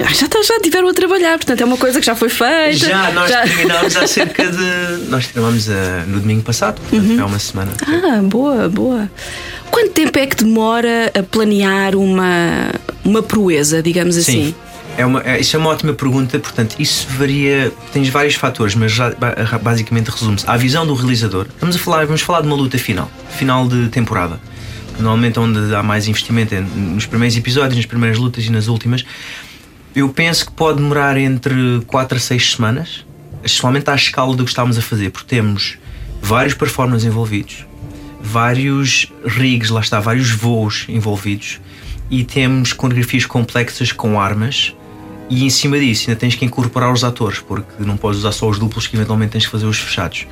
Ah, 0.00 0.12
já, 0.12 0.26
tá, 0.26 0.42
já 0.42 0.58
tiveram 0.60 0.88
a 0.88 0.94
trabalhar, 0.94 1.36
portanto 1.36 1.60
é 1.60 1.64
uma 1.64 1.76
coisa 1.76 2.00
que 2.00 2.06
já 2.06 2.14
foi 2.14 2.28
feita. 2.28 2.72
Já, 2.72 3.12
nós 3.12 3.30
já. 3.30 3.42
terminámos 3.42 3.96
há 3.96 4.06
cerca 4.08 4.46
de. 4.50 5.08
Nós 5.08 5.26
terminámos 5.26 5.68
uh, 5.68 5.72
no 6.08 6.20
domingo 6.20 6.42
passado, 6.42 6.80
portanto 6.80 7.10
uhum. 7.10 7.20
é 7.20 7.24
uma 7.24 7.38
semana. 7.38 7.72
Ah, 7.86 8.22
boa, 8.22 8.68
boa. 8.68 9.10
Quanto 9.70 9.90
tempo 9.90 10.18
é 10.18 10.26
que 10.26 10.36
demora 10.36 11.12
a 11.14 11.22
planear 11.22 11.94
uma, 11.94 12.70
uma 13.04 13.22
proeza, 13.22 13.82
digamos 13.82 14.16
assim? 14.16 14.46
Sim. 14.46 14.54
É 14.96 15.06
uma, 15.06 15.22
é, 15.22 15.40
isso 15.40 15.56
é 15.56 15.58
uma 15.58 15.70
ótima 15.70 15.94
pergunta, 15.94 16.38
portanto, 16.38 16.76
isso 16.78 17.06
varia, 17.18 17.72
tens 17.92 18.08
vários 18.08 18.34
fatores, 18.34 18.74
mas 18.74 18.92
já, 18.92 19.12
basicamente 19.62 20.08
resume-se 20.08 20.48
à 20.48 20.56
visão 20.56 20.86
do 20.86 20.94
realizador. 20.94 21.46
Vamos 21.58 21.76
a 21.76 21.78
falar, 21.78 22.04
vamos 22.04 22.20
falar 22.20 22.42
de 22.42 22.46
uma 22.46 22.56
luta 22.56 22.78
final, 22.78 23.10
final 23.30 23.66
de 23.66 23.88
temporada. 23.88 24.38
Normalmente 24.98 25.38
onde 25.38 25.74
há 25.74 25.82
mais 25.82 26.06
investimento 26.06 26.54
é 26.54 26.60
nos 26.60 27.06
primeiros 27.06 27.36
episódios, 27.36 27.76
nas 27.76 27.86
primeiras 27.86 28.18
lutas 28.18 28.44
e 28.44 28.50
nas 28.50 28.68
últimas. 28.68 29.04
Eu 29.94 30.08
penso 30.10 30.46
que 30.46 30.52
pode 30.52 30.78
demorar 30.78 31.16
entre 31.16 31.80
4 31.86 32.16
a 32.16 32.20
6 32.20 32.52
semanas, 32.52 33.04
especialmente 33.42 33.88
à 33.88 33.94
escala 33.94 34.36
do 34.36 34.44
que 34.44 34.50
estamos 34.50 34.76
a 34.76 34.82
fazer, 34.82 35.10
porque 35.10 35.26
temos 35.26 35.78
vários 36.20 36.54
performers 36.54 37.04
envolvidos, 37.04 37.66
vários 38.20 39.10
rigs, 39.24 39.70
lá 39.70 39.80
está, 39.80 40.00
vários 40.00 40.30
voos 40.30 40.84
envolvidos 40.88 41.60
e 42.10 42.24
temos 42.24 42.74
coreografias 42.74 43.24
complexas 43.24 43.90
com 43.90 44.20
armas 44.20 44.74
e 45.28 45.44
em 45.44 45.50
cima 45.50 45.78
disso 45.78 46.08
ainda 46.08 46.18
tens 46.18 46.34
que 46.34 46.44
incorporar 46.44 46.92
os 46.92 47.04
atores, 47.04 47.38
porque 47.40 47.82
não 47.82 47.96
podes 47.96 48.20
usar 48.20 48.32
só 48.32 48.48
os 48.48 48.58
duplos 48.58 48.86
que 48.86 48.96
eventualmente 48.96 49.32
tens 49.32 49.44
que 49.44 49.50
fazer 49.50 49.66
os 49.66 49.78
fechados. 49.78 50.26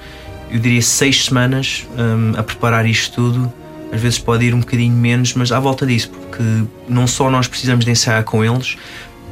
Eu 0.50 0.58
diria 0.58 0.82
seis 0.82 1.24
semanas 1.24 1.86
um, 1.96 2.38
a 2.38 2.42
preparar 2.42 2.84
isto 2.86 3.14
tudo. 3.14 3.52
Às 3.92 4.00
vezes 4.00 4.18
pode 4.18 4.44
ir 4.44 4.54
um 4.54 4.60
bocadinho 4.60 4.94
menos, 4.94 5.34
mas 5.34 5.50
à 5.50 5.58
volta 5.58 5.86
disso, 5.86 6.10
porque 6.10 6.42
não 6.88 7.06
só 7.06 7.30
nós 7.30 7.48
precisamos 7.48 7.84
de 7.84 7.90
ensaiar 7.90 8.22
com 8.24 8.44
eles, 8.44 8.76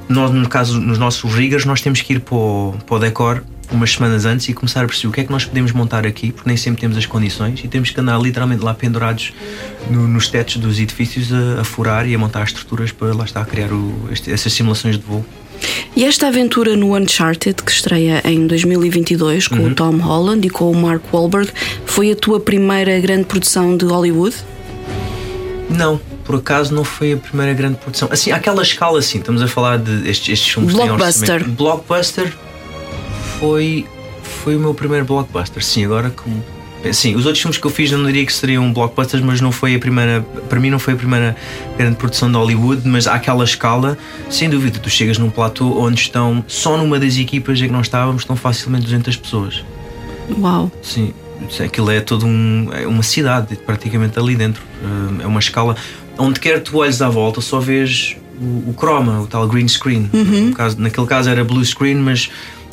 nós, 0.09 0.31
no 0.31 0.49
caso, 0.49 0.81
nos 0.81 0.99
nossos 0.99 1.33
riggers, 1.33 1.65
nós 1.65 1.81
temos 1.81 2.01
que 2.01 2.15
ir 2.15 2.21
para 2.21 2.35
o, 2.35 2.75
para 2.87 2.97
o 2.97 2.99
decor 2.99 3.45
umas 3.71 3.93
semanas 3.93 4.25
antes 4.25 4.49
e 4.49 4.55
começar 4.55 4.83
a 4.83 4.87
perceber 4.87 5.09
o 5.09 5.13
que 5.13 5.21
é 5.21 5.25
que 5.25 5.31
nós 5.31 5.45
podemos 5.45 5.73
montar 5.73 6.07
aqui, 6.07 6.33
porque 6.33 6.49
nem 6.49 6.57
sempre 6.57 6.81
temos 6.81 6.97
as 6.97 7.05
condições 7.05 7.63
e 7.63 7.69
temos 7.69 7.91
que 7.91 8.01
andar 8.01 8.19
literalmente 8.19 8.65
lá 8.65 8.73
pendurados 8.73 9.33
no, 9.91 10.09
nos 10.09 10.29
tetos 10.29 10.57
dos 10.57 10.81
edifícios 10.81 11.33
a, 11.33 11.61
a, 11.61 11.65
furar 11.65 12.09
e 12.09 12.15
a 12.15 12.19
montar 12.19 12.45
estruturas 12.45 12.91
para 12.93 13.15
lá 13.15 13.25
estar 13.25 13.43
a 13.43 13.45
criar 13.45 13.73
o, 13.73 14.09
este, 14.11 14.33
essas 14.33 14.53
simulações 14.53 14.97
de 14.97 15.05
voo. 15.05 15.25
E 15.97 16.05
esta 16.05 16.29
aventura 16.29 16.77
no 16.77 16.97
Uncharted, 16.97 17.63
que 17.63 17.71
estreia 17.71 18.23
em 18.25 18.47
2022 18.47 19.49
com 19.49 19.57
uhum. 19.57 19.69
o 19.69 19.75
Tom 19.75 19.97
Holland 19.97 20.47
e 20.47 20.51
com 20.51 20.71
o 20.71 20.77
Mark 20.77 21.03
Wahlberg, 21.13 21.51
foi 21.85 22.13
a 22.13 22.17
tua 22.17 22.39
primeira 22.39 22.99
grande 23.01 23.25
produção 23.25 23.77
de 23.77 23.85
Hollywood? 23.85 24.37
Não, 25.71 26.01
por 26.25 26.37
acaso 26.37 26.75
não 26.75 26.85
foi 26.85 27.13
a 27.13 27.17
primeira 27.17 27.53
grande 27.53 27.77
produção. 27.79 28.09
Assim, 28.11 28.31
aquela 28.31 28.63
escala, 28.63 28.99
assim, 28.99 29.19
estamos 29.19 29.43
a 29.43 29.49
falar 29.49 29.79
de 29.79 30.09
estes, 30.09 30.29
estes 30.35 30.55
filmes 30.55 30.75
Blockbuster. 30.75 31.49
Blockbuster 31.49 32.33
foi, 33.39 33.87
foi 34.23 34.57
o 34.57 34.61
meu 34.61 34.75
primeiro 34.75 35.05
blockbuster. 35.05 35.65
Sim, 35.65 35.85
agora 35.85 36.11
como 36.11 36.43
Sim, 36.93 37.17
os 37.17 37.27
outros 37.27 37.43
filmes 37.43 37.59
que 37.59 37.67
eu 37.67 37.71
fiz 37.71 37.91
eu 37.91 37.99
não 37.99 38.07
diria 38.07 38.25
que 38.25 38.33
seriam 38.33 38.73
blockbusters, 38.73 39.23
mas 39.23 39.41
não 39.41 39.51
foi 39.51 39.75
a 39.75 39.79
primeira, 39.79 40.23
para 40.49 40.61
mim 40.61 40.71
não 40.71 40.79
foi 40.79 40.95
a 40.95 40.97
primeira 40.97 41.37
grande 41.77 41.97
produção 41.97 42.31
de 42.31 42.37
Hollywood, 42.37 42.87
mas 42.89 43.07
àquela 43.07 43.45
escala, 43.45 43.99
sem 44.31 44.49
dúvida, 44.49 44.79
tu 44.79 44.89
chegas 44.89 45.19
num 45.19 45.29
platô 45.29 45.81
onde 45.81 46.01
estão, 46.01 46.45
só 46.47 46.77
numa 46.77 46.99
das 46.99 47.17
equipas 47.17 47.61
em 47.61 47.67
que 47.67 47.73
nós 47.73 47.87
estávamos, 47.87 48.23
estão 48.23 48.37
facilmente 48.37 48.85
200 48.85 49.17
pessoas. 49.17 49.65
Uau! 50.39 50.71
Sim, 50.83 51.13
aquilo 51.65 51.91
é 51.91 52.01
todo 52.01 52.27
um, 52.27 52.69
é 52.73 52.87
uma 52.87 53.03
cidade 53.03 53.57
praticamente 53.57 54.19
ali 54.19 54.37
dentro. 54.37 54.63
É 55.23 55.27
uma 55.27 55.41
escala 55.41 55.77
onde 56.17 56.39
quer 56.41 56.61
tu 56.61 56.79
olhes 56.79 57.03
à 57.03 57.09
volta, 57.09 57.41
só 57.41 57.59
vês 57.61 58.17
o, 58.41 58.71
o 58.71 58.75
croma, 58.75 59.21
o 59.21 59.27
tal 59.27 59.47
green 59.49 59.69
screen. 59.69 60.09
Uhum. 60.13 60.53
Caso, 60.53 60.81
naquele 60.81 61.07
caso 61.07 61.29
era 61.31 61.45
blue 61.45 61.65
screen, 61.65 61.97
mas 61.97 62.31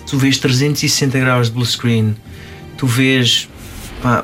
tu 0.07 0.17
vês 0.17 0.37
360 0.37 1.19
graus 1.19 1.47
de 1.47 1.53
blue 1.53 1.65
screen, 1.65 2.15
tu 2.77 2.85
vês 2.85 3.47
pá, 4.05 4.23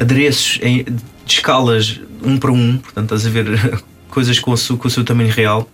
adereços 0.00 0.58
em, 0.62 0.82
de 0.82 0.96
escalas 1.24 2.00
um 2.24 2.36
para 2.36 2.50
um, 2.50 2.78
portanto 2.78 3.14
estás 3.14 3.24
a 3.24 3.30
ver 3.30 3.82
coisas 4.10 4.40
com 4.40 4.50
o, 4.50 4.56
seu, 4.56 4.76
com 4.76 4.88
o 4.88 4.90
seu 4.90 5.04
tamanho 5.04 5.30
real. 5.30 5.68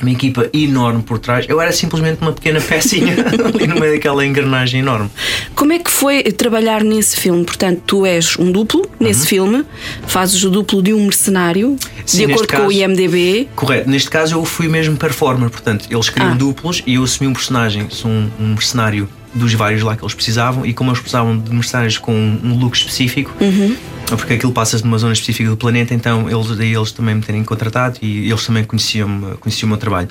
Uma 0.00 0.12
equipa 0.12 0.48
enorme 0.52 1.02
por 1.02 1.18
trás. 1.18 1.44
Eu 1.48 1.60
era 1.60 1.72
simplesmente 1.72 2.20
uma 2.20 2.30
pequena 2.30 2.60
pecinha 2.60 3.16
ali 3.52 3.66
no 3.66 3.80
meio 3.80 3.94
daquela 3.94 4.24
engrenagem 4.24 4.78
enorme. 4.78 5.10
Como 5.56 5.72
é 5.72 5.80
que 5.80 5.90
foi 5.90 6.22
trabalhar 6.22 6.84
nesse 6.84 7.16
filme? 7.16 7.44
Portanto, 7.44 7.82
tu 7.84 8.06
és 8.06 8.38
um 8.38 8.52
duplo 8.52 8.88
nesse 9.00 9.22
uhum. 9.22 9.26
filme, 9.26 9.64
fazes 10.06 10.44
o 10.44 10.50
duplo 10.50 10.80
de 10.80 10.94
um 10.94 11.02
mercenário, 11.02 11.76
Sim, 12.06 12.26
de 12.26 12.32
acordo 12.32 12.46
caso, 12.46 12.62
com 12.62 12.68
o 12.68 12.72
IMDB. 12.72 13.48
Correto. 13.56 13.90
Neste 13.90 14.08
caso, 14.08 14.36
eu 14.36 14.44
fui 14.44 14.68
mesmo 14.68 14.96
performer, 14.96 15.50
portanto, 15.50 15.88
eles 15.90 16.08
criam 16.08 16.30
ah. 16.30 16.34
duplos 16.34 16.80
e 16.86 16.94
eu 16.94 17.02
assumi 17.02 17.28
um 17.28 17.32
personagem, 17.32 17.90
sou 17.90 18.08
um, 18.08 18.30
um 18.38 18.46
mercenário 18.50 19.08
dos 19.34 19.52
vários 19.54 19.82
lá 19.82 19.96
que 19.96 20.02
eles 20.02 20.14
precisavam 20.14 20.64
e 20.64 20.72
como 20.72 20.90
eles 20.90 21.00
precisavam 21.00 21.38
de 21.38 21.50
mercenários 21.50 21.98
com 21.98 22.12
um 22.12 22.58
look 22.58 22.76
específico, 22.76 23.32
uhum. 23.40 23.76
porque 24.06 24.34
aquilo 24.34 24.52
passa 24.52 24.78
numa 24.78 24.98
zona 24.98 25.12
específica 25.12 25.50
do 25.50 25.56
planeta, 25.56 25.94
então 25.94 26.28
eles, 26.28 26.56
daí 26.56 26.74
eles 26.74 26.92
também 26.92 27.14
me 27.14 27.22
terem 27.22 27.44
contratado 27.44 27.98
e 28.02 28.28
eles 28.28 28.44
também 28.44 28.64
conheciam, 28.64 29.36
conheciam 29.40 29.66
o 29.66 29.70
meu 29.70 29.78
trabalho. 29.78 30.08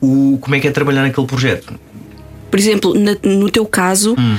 O, 0.00 0.38
como 0.40 0.54
é 0.54 0.60
que 0.60 0.68
é 0.68 0.70
trabalhar 0.70 1.02
naquele 1.02 1.26
projeto? 1.26 1.74
Por 2.50 2.58
exemplo, 2.58 2.94
na, 2.94 3.16
no 3.22 3.50
teu 3.50 3.64
caso, 3.64 4.14
hum. 4.18 4.38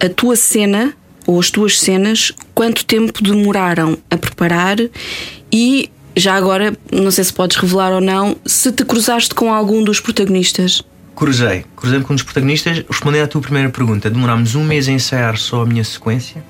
a 0.00 0.08
tua 0.08 0.34
cena 0.34 0.94
ou 1.26 1.38
as 1.38 1.50
tuas 1.50 1.78
cenas 1.78 2.32
quanto 2.54 2.84
tempo 2.84 3.22
demoraram 3.22 3.96
a 4.10 4.16
preparar 4.16 4.76
e 5.52 5.90
já 6.16 6.34
agora, 6.34 6.76
não 6.92 7.10
sei 7.10 7.24
se 7.24 7.32
podes 7.32 7.56
revelar 7.56 7.92
ou 7.92 8.00
não, 8.00 8.36
se 8.46 8.70
te 8.70 8.84
cruzaste 8.84 9.34
com 9.34 9.52
algum 9.52 9.82
dos 9.82 10.00
protagonistas. 10.00 10.82
Cruzei, 11.14 11.64
cruzei-me 11.76 12.04
com 12.04 12.12
um 12.12 12.16
dos 12.16 12.24
protagonistas. 12.24 12.84
Respondendo 12.88 13.24
à 13.24 13.28
tua 13.28 13.40
primeira 13.40 13.68
pergunta, 13.68 14.10
demorámos 14.10 14.54
um 14.54 14.64
mês 14.64 14.88
a 14.88 14.92
ensaiar 14.92 15.36
só 15.36 15.62
a 15.62 15.66
minha 15.66 15.84
sequência 15.84 16.42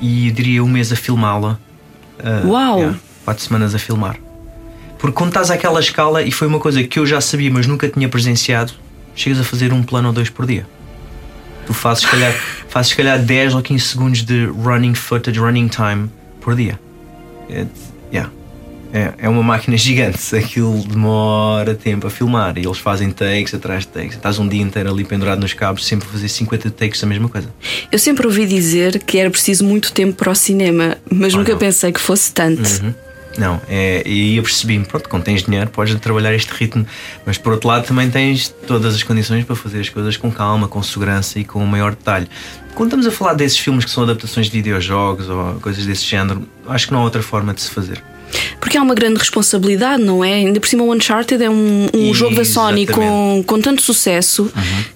e 0.00 0.28
eu 0.28 0.34
diria 0.34 0.62
um 0.62 0.68
mês 0.68 0.92
a 0.92 0.96
filmá-la. 0.96 1.58
Uh, 2.18 2.48
Uau! 2.48 2.78
yeah, 2.78 2.98
quatro 3.24 3.42
semanas 3.42 3.74
a 3.74 3.78
filmar. 3.78 4.16
Porque 4.98 5.16
quando 5.16 5.30
estás 5.30 5.50
àquela 5.50 5.80
escala, 5.80 6.22
e 6.22 6.30
foi 6.30 6.46
uma 6.46 6.58
coisa 6.58 6.82
que 6.82 6.98
eu 6.98 7.06
já 7.06 7.20
sabia, 7.20 7.50
mas 7.50 7.66
nunca 7.66 7.88
tinha 7.88 8.08
presenciado, 8.08 8.72
chegas 9.14 9.40
a 9.40 9.44
fazer 9.44 9.72
um 9.72 9.82
plano 9.82 10.08
ou 10.08 10.14
dois 10.14 10.30
por 10.30 10.46
dia. 10.46 10.66
Tu 11.66 11.72
fazes, 11.72 12.04
se 12.04 12.10
calhar, 12.10 12.32
fazes, 12.68 12.92
calhar 12.92 13.18
10 13.18 13.54
ou 13.54 13.62
15 13.62 13.84
segundos 13.84 14.22
de 14.22 14.46
running 14.46 14.94
footage, 14.94 15.38
running 15.38 15.68
time 15.68 16.10
por 16.40 16.54
dia. 16.54 16.78
É. 17.48 17.66
é, 18.94 19.12
é 19.18 19.28
uma 19.28 19.42
máquina 19.42 19.76
gigante. 19.76 20.36
Aquilo 20.36 20.82
demora 20.84 21.74
tempo 21.74 22.06
a 22.06 22.10
filmar. 22.10 22.56
E 22.56 22.64
eles 22.64 22.78
fazem 22.78 23.10
takes 23.10 23.52
atrás 23.52 23.82
de 23.82 23.88
takes. 23.88 24.14
Estás 24.14 24.38
um 24.38 24.46
dia 24.46 24.62
inteiro 24.62 24.88
ali 24.88 25.04
pendurado 25.04 25.40
nos 25.40 25.52
cabos, 25.52 25.84
sempre 25.84 26.06
a 26.08 26.12
fazer 26.12 26.28
50 26.28 26.70
takes 26.70 27.00
da 27.00 27.06
mesma 27.08 27.28
coisa. 27.28 27.52
Eu 27.90 27.98
sempre 27.98 28.24
ouvi 28.26 28.46
dizer 28.46 29.00
que 29.02 29.18
era 29.18 29.28
preciso 29.30 29.64
muito 29.64 29.92
tempo 29.92 30.14
para 30.14 30.30
o 30.30 30.34
cinema, 30.34 30.96
mas 31.10 31.34
Oh, 31.34 31.38
nunca 31.38 31.52
não. 31.52 31.58
pensei 31.58 31.90
que 31.90 32.00
fosse 32.00 32.32
tanto. 32.32 32.62
Uhum. 32.84 32.94
Não, 33.36 33.60
é, 33.68 34.08
e 34.08 34.36
eu 34.36 34.44
percebi-me, 34.44 34.84
pronto, 34.84 35.08
quando 35.08 35.24
tens 35.24 35.42
dinheiro 35.42 35.68
podes 35.68 35.92
trabalhar 35.98 36.32
este 36.32 36.52
ritmo, 36.52 36.86
mas 37.26 37.36
por 37.36 37.52
outro 37.54 37.66
lado 37.66 37.84
também 37.84 38.08
tens 38.08 38.48
todas 38.64 38.94
as 38.94 39.02
condições 39.02 39.44
para 39.44 39.56
fazer 39.56 39.80
as 39.80 39.88
coisas 39.88 40.16
com 40.16 40.30
calma, 40.30 40.68
com 40.68 40.80
segurança 40.84 41.40
e 41.40 41.44
com 41.44 41.58
o 41.58 41.66
maior 41.66 41.90
detalhe. 41.96 42.28
Quando 42.76 42.90
estamos 42.90 43.06
a 43.08 43.10
falar 43.10 43.34
desses 43.34 43.58
filmes 43.58 43.84
que 43.84 43.90
são 43.90 44.04
adaptações 44.04 44.46
de 44.46 44.52
videojogos 44.52 45.28
ou 45.28 45.54
coisas 45.54 45.84
desse 45.84 46.04
género, 46.04 46.46
acho 46.68 46.86
que 46.86 46.92
não 46.92 47.00
há 47.00 47.02
outra 47.02 47.24
forma 47.24 47.52
de 47.52 47.62
se 47.62 47.70
fazer. 47.70 48.00
Porque 48.60 48.76
há 48.78 48.82
uma 48.82 48.94
grande 48.94 49.18
responsabilidade, 49.18 50.02
não 50.02 50.24
é? 50.24 50.34
Ainda 50.34 50.58
por 50.60 50.68
cima, 50.68 50.82
o 50.84 50.92
Uncharted 50.92 51.42
é 51.42 51.50
um, 51.50 51.88
um 51.94 52.14
jogo 52.14 52.34
da 52.36 52.44
Sony 52.44 52.86
com, 52.86 53.44
com 53.46 53.60
tanto 53.60 53.82
sucesso 53.82 54.50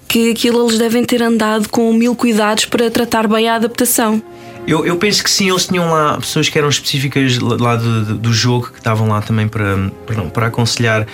que 0.07 0.31
aquilo 0.31 0.65
eles 0.67 0.77
devem 0.79 1.03
ter 1.05 1.21
andado 1.21 1.69
com 1.69 1.91
mil 1.93 2.15
cuidados 2.15 2.65
para 2.65 2.89
tratar 2.89 3.27
bem 3.27 3.47
a 3.47 3.55
adaptação. 3.55 4.21
Eu, 4.67 4.85
eu 4.85 4.97
penso 4.97 5.23
que 5.23 5.31
sim, 5.31 5.49
eles 5.49 5.65
tinham 5.65 5.89
lá 5.89 6.17
pessoas 6.19 6.47
que 6.49 6.57
eram 6.57 6.69
específicas 6.69 7.39
lá 7.39 7.75
do, 7.75 8.05
do- 8.05 8.17
do 8.17 8.33
jogo 8.33 8.69
que 8.71 8.77
estavam 8.77 9.07
lá 9.07 9.19
também 9.21 9.47
para, 9.47 9.89
para, 10.05 10.21
para 10.25 10.47
aconselhar 10.47 11.07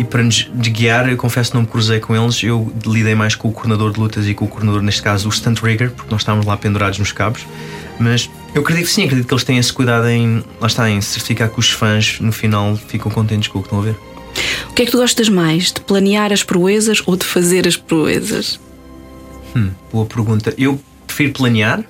e 0.00 0.04
para 0.04 0.22
nos 0.22 0.48
guiar. 0.54 1.10
Eu 1.10 1.16
confesso 1.18 1.50
que 1.50 1.56
não 1.56 1.62
me 1.62 1.68
cruzei 1.68 2.00
com 2.00 2.16
eles, 2.16 2.42
eu 2.42 2.72
lidei 2.86 3.14
mais 3.14 3.34
com 3.34 3.48
o 3.48 3.52
coordenador 3.52 3.92
de 3.92 4.00
lutas 4.00 4.26
e 4.26 4.32
com 4.32 4.46
o 4.46 4.48
coordenador, 4.48 4.80
neste 4.80 5.02
caso, 5.02 5.28
o 5.28 5.32
Stunt 5.32 5.60
Rigger, 5.60 5.90
porque 5.90 6.10
nós 6.10 6.22
estávamos 6.22 6.46
lá 6.46 6.56
pendurados 6.56 6.98
nos 6.98 7.12
cabos. 7.12 7.42
Mas 7.98 8.30
eu 8.54 8.62
acredito 8.62 8.86
que 8.86 8.92
sim, 8.92 9.04
acredito 9.04 9.28
que 9.28 9.34
eles 9.34 9.44
têm 9.44 9.58
esse 9.58 9.70
cuidado 9.70 10.08
em, 10.08 10.42
lá 10.58 10.66
está, 10.66 10.88
em 10.88 11.02
certificar 11.02 11.50
que 11.50 11.58
os 11.58 11.70
fãs 11.70 12.18
no 12.18 12.32
final 12.32 12.74
ficam 12.76 13.10
contentes 13.10 13.48
com 13.48 13.58
o 13.58 13.62
que 13.62 13.66
estão 13.66 13.80
a 13.80 13.82
ver. 13.82 13.96
O 14.70 14.72
que 14.72 14.82
é 14.82 14.84
que 14.86 14.90
tu 14.90 14.96
gostas 14.96 15.28
mais? 15.28 15.70
De 15.70 15.82
planear 15.82 16.32
as 16.32 16.42
proezas 16.42 17.02
ou 17.04 17.14
de 17.14 17.26
fazer 17.26 17.68
as 17.68 17.76
proezas? 17.76 18.58
Hum, 19.54 19.70
boa 19.92 20.06
pergunta. 20.06 20.54
Eu 20.56 20.80
prefiro 21.06 21.32
planear 21.34 21.84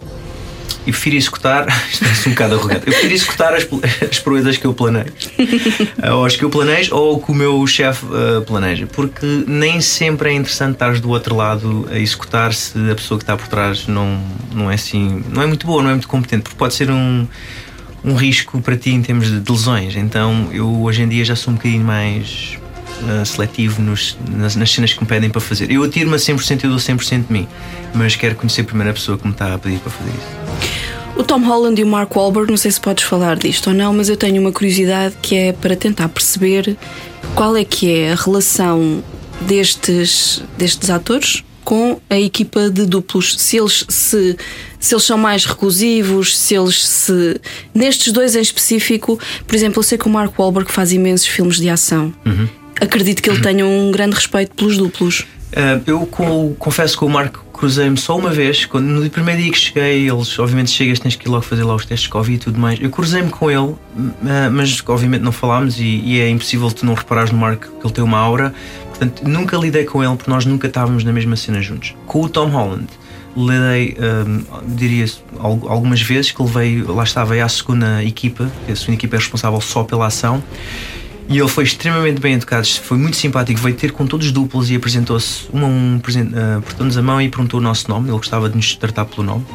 e 0.86 0.92
prefiro 0.92 1.16
executar. 1.16 1.66
Isto 1.90 2.04
parece 2.04 2.28
um 2.28 2.32
bocado 2.32 2.54
arrogante. 2.54 2.86
Eu 2.86 2.92
prefiro 2.92 3.14
executar 3.14 3.54
as, 3.54 3.66
as 4.10 4.18
proezas 4.18 4.56
que 4.56 4.66
eu 4.66 4.74
planejo. 4.74 5.12
ou 6.12 6.24
as 6.24 6.36
que 6.36 6.44
eu 6.44 6.50
planejo 6.50 6.94
ou 6.94 7.20
que 7.20 7.30
o 7.30 7.34
meu 7.34 7.66
chefe 7.66 8.06
uh, 8.06 8.42
planeja. 8.42 8.86
Porque 8.86 9.26
nem 9.46 9.80
sempre 9.80 10.30
é 10.30 10.32
interessante 10.32 10.74
estar 10.74 10.98
do 10.98 11.10
outro 11.10 11.36
lado 11.36 11.88
a 11.90 11.98
executar 11.98 12.52
se 12.54 12.78
a 12.90 12.94
pessoa 12.94 13.18
que 13.18 13.24
está 13.24 13.36
por 13.36 13.48
trás 13.48 13.86
não, 13.86 14.22
não 14.52 14.70
é 14.70 14.74
assim. 14.74 15.22
não 15.28 15.42
é 15.42 15.46
muito 15.46 15.66
boa, 15.66 15.82
não 15.82 15.90
é 15.90 15.94
muito 15.94 16.08
competente. 16.08 16.42
Porque 16.42 16.56
pode 16.56 16.74
ser 16.74 16.90
um. 16.90 17.26
Um 18.02 18.14
risco 18.14 18.62
para 18.62 18.78
ti 18.78 18.88
em 18.92 19.02
termos 19.02 19.30
de 19.30 19.40
de 19.40 19.52
lesões. 19.52 19.94
Então 19.94 20.48
eu 20.52 20.82
hoje 20.82 21.02
em 21.02 21.08
dia 21.08 21.22
já 21.22 21.36
sou 21.36 21.52
um 21.52 21.56
bocadinho 21.56 21.84
mais 21.84 22.58
uh, 23.02 23.24
seletivo 23.26 23.80
nos- 23.82 24.16
nas, 24.30 24.56
nas 24.56 24.70
cenas 24.70 24.92
que 24.92 25.00
me 25.00 25.06
pedem 25.06 25.30
para 25.30 25.40
fazer. 25.40 25.70
Eu 25.70 25.82
atiro-me 25.84 26.14
a 26.14 26.18
100% 26.18 26.64
e 26.64 26.68
dou 26.68 26.76
100% 26.78 27.26
de 27.26 27.32
mim, 27.32 27.48
mas 27.94 28.16
quero 28.16 28.34
conhecer 28.36 28.62
a 28.62 28.64
primeira 28.64 28.92
pessoa 28.92 29.16
que 29.18 29.26
me 29.26 29.32
está 29.32 29.54
a 29.54 29.58
pedir 29.58 29.78
para 29.78 29.90
fazer 29.90 30.10
isso. 30.10 30.40
O 31.16 31.22
Tom 31.22 31.40
Holland 31.44 31.78
e 31.80 31.84
o 31.84 31.86
Mark 31.86 32.14
Wahlberg, 32.16 32.50
não 32.50 32.56
sei 32.56 32.70
se 32.70 32.80
podes 32.80 33.04
falar 33.04 33.36
disto 33.36 33.66
ou 33.68 33.74
não, 33.74 33.92
mas 33.92 34.08
eu 34.08 34.16
tenho 34.16 34.40
uma 34.40 34.52
curiosidade 34.52 35.14
que 35.20 35.34
é 35.36 35.52
para 35.52 35.76
tentar 35.76 36.08
perceber 36.08 36.76
qual 37.34 37.54
é 37.56 37.64
que 37.64 37.92
é 37.92 38.12
a 38.12 38.14
relação 38.14 39.02
destes, 39.42 40.42
destes 40.56 40.88
atores 40.88 41.44
com 41.64 42.00
a 42.08 42.18
equipa 42.18 42.70
de 42.70 42.86
duplos. 42.86 43.36
Se 43.38 43.58
eles, 43.58 43.84
se, 43.88 44.36
se 44.78 44.94
eles 44.94 45.04
são 45.04 45.18
mais 45.18 45.44
reclusivos, 45.44 46.36
se 46.38 46.54
eles 46.54 46.82
se. 46.86 47.38
Nestes 47.74 48.12
dois 48.12 48.34
em 48.34 48.40
específico, 48.40 49.18
por 49.46 49.54
exemplo, 49.54 49.78
eu 49.80 49.82
sei 49.82 49.98
que 49.98 50.06
o 50.06 50.10
Mark 50.10 50.36
Wahlberg 50.38 50.72
faz 50.72 50.90
imensos 50.92 51.26
filmes 51.26 51.58
de 51.58 51.68
ação. 51.68 52.14
Acredito 52.80 53.22
que 53.22 53.28
ele 53.30 53.40
tenha 53.40 53.66
um 53.66 53.90
grande 53.90 54.14
respeito 54.14 54.54
pelos 54.54 54.76
duplos. 54.76 55.20
Uh, 55.52 55.82
eu 55.86 56.06
com- 56.06 56.54
confesso 56.58 56.96
que 56.96 57.04
o 57.04 57.08
Marco 57.08 57.44
cruzei-me 57.52 57.96
só 57.98 58.16
uma 58.16 58.30
vez, 58.30 58.64
quando, 58.64 58.86
no 58.86 59.10
primeiro 59.10 59.42
dia 59.42 59.50
que 59.50 59.58
cheguei, 59.58 60.08
eles 60.08 60.38
obviamente 60.38 60.70
chegas, 60.70 60.98
tens 61.00 61.16
que 61.16 61.26
ir 61.26 61.30
logo 61.30 61.42
fazer 61.42 61.64
lá 61.64 61.74
os 61.74 61.84
testes 61.84 62.04
de 62.04 62.08
Covid 62.08 62.36
e 62.36 62.38
tudo 62.38 62.58
mais. 62.58 62.80
Eu 62.80 62.88
cruzei-me 62.88 63.28
com 63.30 63.50
ele, 63.50 63.58
uh, 63.58 63.78
mas 64.52 64.82
obviamente 64.86 65.22
não 65.22 65.32
falámos 65.32 65.78
e, 65.80 65.82
e 65.84 66.20
é 66.20 66.28
impossível 66.30 66.70
tu 66.70 66.86
não 66.86 66.94
reparares 66.94 67.32
no 67.32 67.38
Marco 67.38 67.66
que 67.68 67.86
ele 67.86 67.92
tem 67.92 68.04
uma 68.04 68.18
aura. 68.18 68.54
Portanto, 68.88 69.22
nunca 69.28 69.56
lidei 69.56 69.84
com 69.84 70.02
ele 70.04 70.14
porque 70.16 70.30
nós 70.30 70.46
nunca 70.46 70.68
estávamos 70.68 71.02
na 71.04 71.12
mesma 71.12 71.34
cena 71.36 71.60
juntos. 71.60 71.94
Com 72.06 72.22
o 72.22 72.28
Tom 72.28 72.46
Holland, 72.48 72.86
lidei, 73.36 73.96
um, 73.98 74.44
diria, 74.76 75.06
al- 75.38 75.64
algumas 75.66 76.00
vezes 76.00 76.30
que 76.30 76.40
ele 76.40 76.50
veio, 76.50 76.94
lá 76.94 77.02
estava 77.02 77.34
à 77.42 77.48
segunda 77.48 78.02
equipa, 78.04 78.48
a 78.70 78.76
segunda 78.76 78.94
equipa 78.98 79.16
é 79.16 79.18
responsável 79.18 79.60
só 79.60 79.82
pela 79.82 80.06
ação. 80.06 80.42
E 81.30 81.38
ele 81.38 81.48
foi 81.48 81.62
extremamente 81.62 82.20
bem 82.20 82.34
educado, 82.34 82.66
foi 82.66 82.98
muito 82.98 83.16
simpático, 83.16 83.60
veio 83.60 83.76
ter 83.76 83.92
com 83.92 84.04
todos 84.04 84.26
os 84.26 84.32
duplos 84.32 84.68
e 84.68 84.74
apresentou-se 84.74 85.44
um 85.54 85.64
a 85.64 85.68
um, 85.68 85.96
apresen- 85.98 86.32
ah, 86.34 86.56
apertou-nos 86.58 86.98
a 86.98 87.02
mão 87.02 87.22
e 87.22 87.28
perguntou 87.28 87.60
o 87.60 87.62
nosso 87.62 87.88
nome. 87.88 88.08
Ele 88.08 88.16
gostava 88.16 88.48
de 88.50 88.56
nos 88.56 88.74
tratar 88.74 89.04
pelo 89.04 89.22
nome. 89.22 89.46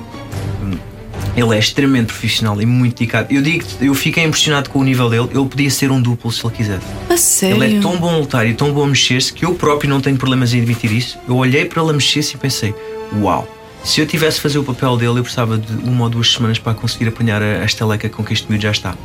Ele 1.36 1.54
é 1.54 1.60
extremamente 1.60 2.08
profissional 2.08 2.62
e 2.62 2.66
muito 2.66 2.98
dedicado. 3.00 3.28
Eu 3.34 3.42
digo, 3.42 3.66
eu 3.82 3.94
fiquei 3.94 4.24
impressionado 4.24 4.70
com 4.70 4.80
o 4.80 4.84
nível 4.86 5.10
dele. 5.10 5.28
Ele 5.34 5.46
podia 5.50 5.70
ser 5.70 5.92
um 5.92 6.02
duplo 6.02 6.32
se 6.32 6.46
ele 6.46 6.56
quisesse. 6.56 6.86
A 7.10 7.18
sério? 7.18 7.62
Ele 7.62 7.78
é 7.78 7.82
tão 7.82 7.98
bom 7.98 8.14
a 8.14 8.18
lutar 8.20 8.48
e 8.48 8.54
tão 8.54 8.72
bom 8.72 8.84
a 8.86 8.88
mexer-se 8.88 9.34
que 9.34 9.44
eu 9.44 9.54
próprio 9.54 9.90
não 9.90 10.00
tenho 10.00 10.16
problemas 10.16 10.54
em 10.54 10.60
admitir 10.62 10.94
isso. 10.94 11.18
Eu 11.28 11.36
olhei 11.36 11.66
para 11.66 11.82
ele 11.82 11.92
a 11.92 11.94
mexer-se 11.94 12.36
e 12.36 12.38
pensei: 12.38 12.74
Uau! 13.22 13.46
Se 13.84 14.00
eu 14.00 14.08
tivesse 14.08 14.40
a 14.40 14.42
fazer 14.42 14.58
o 14.60 14.64
papel 14.64 14.96
dele, 14.96 15.20
eu 15.20 15.24
precisava 15.24 15.58
de 15.58 15.74
uma 15.88 16.06
ou 16.06 16.10
duas 16.10 16.32
semanas 16.32 16.58
para 16.58 16.74
conseguir 16.74 17.10
apanhar 17.10 17.44
a, 17.44 17.62
a 17.62 17.66
estaleca 17.66 18.08
com 18.10 18.24
que 18.24 18.32
este 18.32 18.48
miúdo 18.50 18.64
já 18.64 18.72
está. 18.72 18.96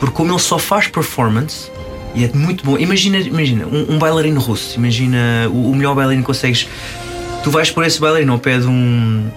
Porque 0.00 0.14
como 0.14 0.32
ele 0.32 0.40
só 0.40 0.58
faz 0.58 0.88
performance, 0.88 1.70
e 2.14 2.24
é 2.24 2.30
muito 2.32 2.64
bom. 2.64 2.78
Imagina, 2.78 3.18
imagina 3.18 3.66
um, 3.66 3.94
um 3.94 3.98
bailarino 3.98 4.40
russo. 4.40 4.78
Imagina 4.78 5.48
o, 5.50 5.70
o 5.70 5.74
melhor 5.74 5.94
bailarino 5.94 6.22
que 6.22 6.26
consegues. 6.26 6.68
Tu 7.42 7.50
vais 7.50 7.70
por 7.70 7.84
esse 7.84 8.00
bailarino 8.00 8.32
ao 8.32 8.38
pé 8.38 8.58
de 8.58 8.66
um, 8.66 9.28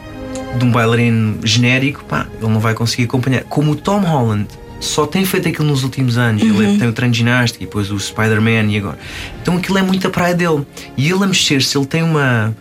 de 0.58 0.64
um 0.64 0.72
bailarino 0.72 1.40
genérico, 1.44 2.06
pá, 2.06 2.28
ele 2.42 2.52
não 2.52 2.60
vai 2.60 2.74
conseguir 2.74 3.04
acompanhar. 3.04 3.44
Como 3.44 3.72
o 3.72 3.76
Tom 3.76 4.00
Holland 4.00 4.48
só 4.80 5.08
tem 5.08 5.26
feito 5.26 5.48
aquilo 5.48 5.68
nos 5.68 5.84
últimos 5.84 6.18
anos, 6.18 6.42
ele 6.42 6.78
tem 6.78 6.88
o 6.88 6.94
treino 6.94 7.12
de 7.12 7.18
ginástica 7.18 7.64
e 7.64 7.68
depois 7.68 7.92
o 7.92 8.00
Spider-Man 8.00 8.72
e 8.72 8.78
agora. 8.78 9.00
Então 9.42 9.58
aquilo 9.58 9.78
é 9.78 9.82
muito 9.82 10.08
a 10.08 10.10
praia 10.10 10.36
dele. 10.36 10.66
E 10.96 11.10
ele 11.10 11.24
a 11.24 11.28
mexer-se, 11.28 11.78
ele 11.78 11.86
tem 11.86 12.04
uma. 12.04 12.56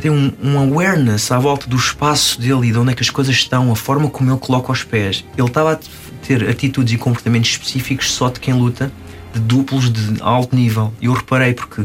Tem 0.00 0.12
um, 0.12 0.32
um 0.40 0.56
awareness 0.56 1.32
à 1.32 1.40
volta 1.40 1.68
do 1.68 1.74
espaço 1.74 2.40
dele 2.40 2.68
e 2.68 2.72
de 2.72 2.78
onde 2.78 2.92
é 2.92 2.94
que 2.94 3.02
as 3.02 3.10
coisas 3.10 3.34
estão, 3.34 3.72
a 3.72 3.74
forma 3.74 4.08
como 4.08 4.30
ele 4.30 4.38
coloca 4.38 4.70
os 4.70 4.84
pés. 4.84 5.24
Ele 5.36 5.48
estava 5.48 5.72
a 5.72 5.78
ter 6.24 6.48
atitudes 6.48 6.94
e 6.94 6.96
comportamentos 6.96 7.50
específicos 7.50 8.12
só 8.12 8.28
de 8.28 8.38
quem 8.38 8.54
luta, 8.54 8.92
de 9.34 9.40
duplos 9.40 9.90
de 9.92 10.22
alto 10.22 10.54
nível. 10.56 10.92
Eu 11.02 11.12
reparei 11.12 11.54
porque 11.54 11.82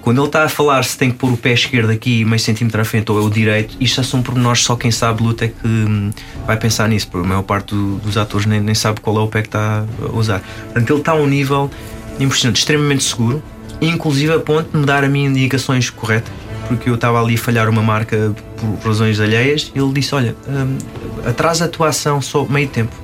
quando 0.00 0.18
ele 0.20 0.26
está 0.28 0.44
a 0.44 0.48
falar 0.48 0.82
se 0.84 0.96
tem 0.96 1.10
que 1.10 1.18
pôr 1.18 1.32
o 1.32 1.36
pé 1.36 1.52
esquerdo 1.52 1.90
aqui 1.90 2.24
meio 2.24 2.38
centímetro 2.38 2.80
à 2.80 2.84
frente 2.84 3.10
ou 3.12 3.18
é 3.18 3.22
o 3.22 3.28
direito, 3.28 3.76
isto 3.80 4.02
são 4.04 4.22
pormenores, 4.22 4.62
só 4.62 4.74
quem 4.76 4.90
sabe 4.90 5.22
luta 5.22 5.44
é 5.44 5.48
que 5.48 5.66
hum, 5.66 6.10
vai 6.46 6.56
pensar 6.56 6.88
nisso, 6.88 7.08
porque 7.08 7.26
a 7.26 7.28
maior 7.28 7.42
parte 7.42 7.74
do- 7.74 7.96
dos 7.98 8.16
atores 8.16 8.46
nem, 8.46 8.60
nem 8.60 8.74
sabe 8.74 9.00
qual 9.00 9.16
é 9.18 9.20
o 9.20 9.26
pé 9.28 9.42
que 9.42 9.48
está 9.48 9.84
a 10.02 10.16
usar. 10.16 10.40
Portanto, 10.66 10.90
ele 10.90 10.98
está 11.00 11.12
a 11.12 11.16
um 11.16 11.26
nível 11.26 11.70
impressionante, 12.18 12.56
extremamente 12.58 13.02
seguro, 13.04 13.42
inclusive 13.80 14.32
a 14.32 14.38
ponto 14.40 14.70
de 14.72 14.78
me 14.78 14.86
dar 14.86 15.04
a 15.04 15.08
mim 15.08 15.26
indicações 15.26 15.90
corretas, 15.90 16.32
porque 16.68 16.88
eu 16.88 16.94
estava 16.94 17.20
ali 17.20 17.34
a 17.34 17.38
falhar 17.38 17.68
uma 17.68 17.82
marca 17.82 18.34
por 18.56 18.88
razões 18.88 19.20
alheias, 19.20 19.70
ele 19.74 19.92
disse: 19.92 20.14
Olha, 20.14 20.34
hum, 20.48 20.78
atrasa 21.26 21.66
a 21.66 21.68
tua 21.68 21.88
ação 21.88 22.22
só 22.22 22.44
meio 22.44 22.68
tempo. 22.68 22.94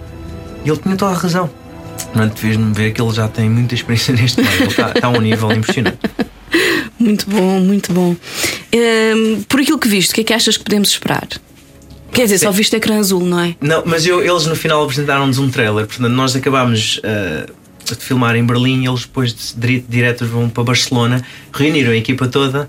E 0.65 0.69
ele 0.71 0.79
tinha 0.79 0.97
toda 0.97 1.13
a 1.13 1.17
razão. 1.17 1.51
Portanto, 2.15 2.39
fez-me 2.39 2.73
ver 2.73 2.93
que 2.93 3.03
ele 3.03 3.13
já 3.13 3.27
tem 3.29 3.51
muita 3.51 3.75
experiência 3.75 4.15
neste 4.17 4.41
meio, 4.41 4.55
ele 4.55 4.69
está, 4.69 4.91
está 4.93 5.07
a 5.09 5.11
um 5.11 5.21
nível 5.21 5.51
impressionante. 5.53 5.99
Muito 6.99 7.29
bom, 7.29 7.59
muito 7.61 7.93
bom. 7.93 8.15
Hum, 8.75 9.43
por 9.49 9.61
aquilo 9.61 9.79
que 9.79 9.89
viste, 9.89 10.13
o 10.13 10.15
que 10.15 10.21
é 10.21 10.25
que 10.25 10.33
achas 10.33 10.57
que 10.57 10.63
podemos 10.65 10.89
esperar? 10.91 11.27
Quer 12.13 12.23
dizer, 12.25 12.39
só 12.39 12.53
viste 12.53 12.77
ecrã 12.77 12.99
azul, 13.01 13.21
não 13.27 13.41
é? 13.41 13.57
Não, 13.61 13.83
mas 13.85 14.07
eu- 14.07 14.23
eles 14.25 14.47
no 14.47 14.55
final 14.55 14.85
apresentaram-nos 14.85 15.39
um 15.39 15.51
trailer. 15.51 15.87
Portanto, 15.87 16.09
nós 16.13 16.37
acabámos 16.37 17.01
ah, 17.03 17.47
de 17.85 17.97
filmar 17.97 18.37
em 18.37 18.45
Berlim 18.47 18.85
e 18.85 18.87
eles 18.89 19.01
depois 19.01 19.35
de- 19.35 19.55
dire- 19.57 19.85
diretos 19.89 20.29
vão 20.29 20.49
para 20.49 20.63
Barcelona. 20.63 21.21
Reuniram 21.53 21.91
a 21.91 21.97
equipa 21.97 22.29
toda, 22.29 22.69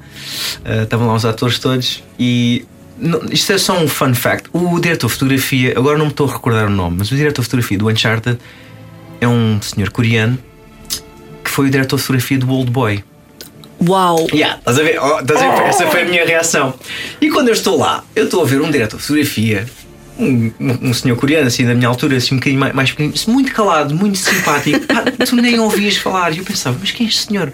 ah, 0.66 0.82
estavam 0.84 1.06
lá 1.08 1.14
os 1.14 1.24
atores 1.26 1.60
todos 1.60 2.04
e 2.18 2.66
não, 2.98 3.22
isto 3.30 3.52
é 3.52 3.58
só 3.60 3.78
um 3.80 3.88
fun 3.88 4.16
fact. 4.16 4.50
O 4.52 4.80
diretor 4.80 5.06
de 5.08 5.14
fotografia, 5.14 5.74
agora 5.78 5.98
não 6.00 6.06
me 6.06 6.12
estou 6.12 6.28
a 6.28 6.34
recordar 6.34 6.66
o 6.66 6.72
nome, 6.72 6.96
mas 7.00 7.12
o 7.12 7.16
diretor 7.16 7.42
de 7.44 7.46
fotografia 7.46 7.78
do 7.78 7.88
Uncharted 7.88 8.40
é 9.26 9.30
um 9.30 9.62
senhor 9.62 9.90
coreano 9.90 10.38
que 11.44 11.50
foi 11.50 11.68
o 11.68 11.70
diretor 11.70 11.98
de 11.98 12.02
fotografia 12.02 12.38
do 12.38 12.50
Old 12.50 12.72
Boy. 12.72 13.04
Uau! 13.88 14.28
Yeah, 14.34 14.58
estás 14.58 14.80
a 14.80 14.84
ver? 14.84 15.00
Oh, 15.00 15.20
estás 15.20 15.42
a 15.42 15.56
ver? 15.56 15.64
Essa 15.64 15.88
foi 15.88 16.04
a 16.04 16.06
minha 16.06 16.26
reação. 16.26 16.74
E 17.20 17.30
quando 17.30 17.50
eu 17.50 17.54
estou 17.54 17.78
lá, 17.78 18.04
eu 18.16 18.26
estou 18.26 18.42
a 18.42 18.46
ver 18.46 18.62
um 18.62 18.72
diretor 18.72 18.98
de 18.98 19.04
fotografia, 19.04 19.66
um, 20.18 20.52
um, 20.60 20.94
senhor 20.94 21.18
coreano, 21.18 21.48
assim, 21.48 21.66
da 21.66 21.76
minha 21.76 21.88
altura, 21.88 22.18
assim, 22.18 22.36
um 22.36 22.38
bocadinho 22.38 22.60
mais, 22.60 22.74
mais 22.74 22.92
pequenino, 22.92 23.14
muito 23.28 23.54
calado, 23.54 23.94
muito 23.94 24.18
simpático. 24.18 24.80
Pá, 24.88 25.04
tu 25.26 25.36
nem 25.36 25.60
ouvias 25.60 25.98
falar. 25.98 26.34
E 26.34 26.38
eu 26.38 26.44
pensava, 26.44 26.78
mas 26.80 26.92
quem 26.92 27.06
é 27.06 27.10
este 27.10 27.28
senhor? 27.28 27.52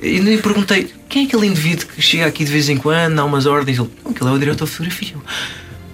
E 0.00 0.20
nem 0.20 0.38
perguntei, 0.38 0.90
quem 1.08 1.24
é 1.24 1.26
aquele 1.26 1.46
indivíduo 1.46 1.86
que 1.86 2.00
chega 2.00 2.26
aqui 2.26 2.44
de 2.44 2.52
vez 2.52 2.68
em 2.68 2.76
quando, 2.76 3.16
dá 3.16 3.24
umas 3.24 3.44
ordens? 3.44 3.78
Ele, 3.78 3.90
não, 4.04 4.12
aquele 4.12 4.30
é 4.30 4.32
o 4.32 4.38
diretor 4.38 4.64
de 4.66 4.70
fotografia. 4.70 5.16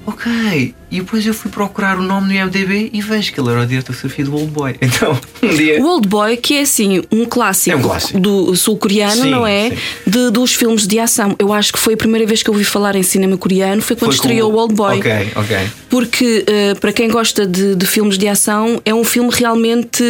Ok, 0.05 0.75
e 0.91 0.97
depois 1.01 1.25
eu 1.25 1.33
fui 1.33 1.49
procurar 1.51 1.97
o 1.97 2.03
nome 2.03 2.27
no 2.27 2.33
IMDB 2.35 2.91
e 2.93 3.01
vejo 3.01 3.33
que 3.33 3.41
ele 3.41 3.51
era 3.51 3.61
o 3.63 3.67
diretor 3.67 3.93
de 3.93 3.99
fotografia 3.99 4.25
do 4.25 4.35
Old 4.35 4.51
Boy. 4.51 4.75
Então, 4.83 5.19
um 5.43 5.49
dia. 5.55 5.81
O 5.81 5.87
Old 5.87 6.09
Boy, 6.09 6.37
que 6.37 6.55
é 6.57 6.63
assim 6.63 7.03
um 7.11 7.25
clássico, 7.25 7.77
É 7.77 7.79
um 7.79 7.83
clássico. 7.83 8.19
do 8.19 8.55
sul-coreano, 8.57 9.25
não 9.27 9.47
é? 9.47 9.71
De, 10.05 10.31
dos 10.31 10.55
filmes 10.55 10.87
de 10.89 10.99
ação. 10.99 11.37
Eu 11.39 11.53
acho 11.53 11.73
que 11.73 11.79
foi 11.79 11.95
a 11.95 11.97
primeira 11.97 12.27
vez 12.27 12.43
que 12.43 12.51
eu 12.51 12.53
ouvi 12.55 12.65
falar 12.65 12.97
em 12.97 13.03
cinema 13.05 13.37
coreano, 13.37 13.81
foi 13.81 13.95
quando 13.95 14.11
Foi 14.11 14.19
com 14.19 14.25
estreou 14.25 14.53
o 14.53 14.57
Old 14.57 14.75
Boy. 14.75 14.99
Ok, 14.99 15.33
ok. 15.37 15.57
Porque, 15.89 16.45
eh, 16.49 16.75
para 16.75 16.93
quem 16.93 17.09
gosta 17.09 17.47
de, 17.47 17.77
de 17.77 17.87
filmes 17.87 18.19
de 18.19 18.27
ação, 18.27 18.83
é 18.85 18.93
um 18.93 19.05
filme 19.05 19.31
realmente 19.33 20.03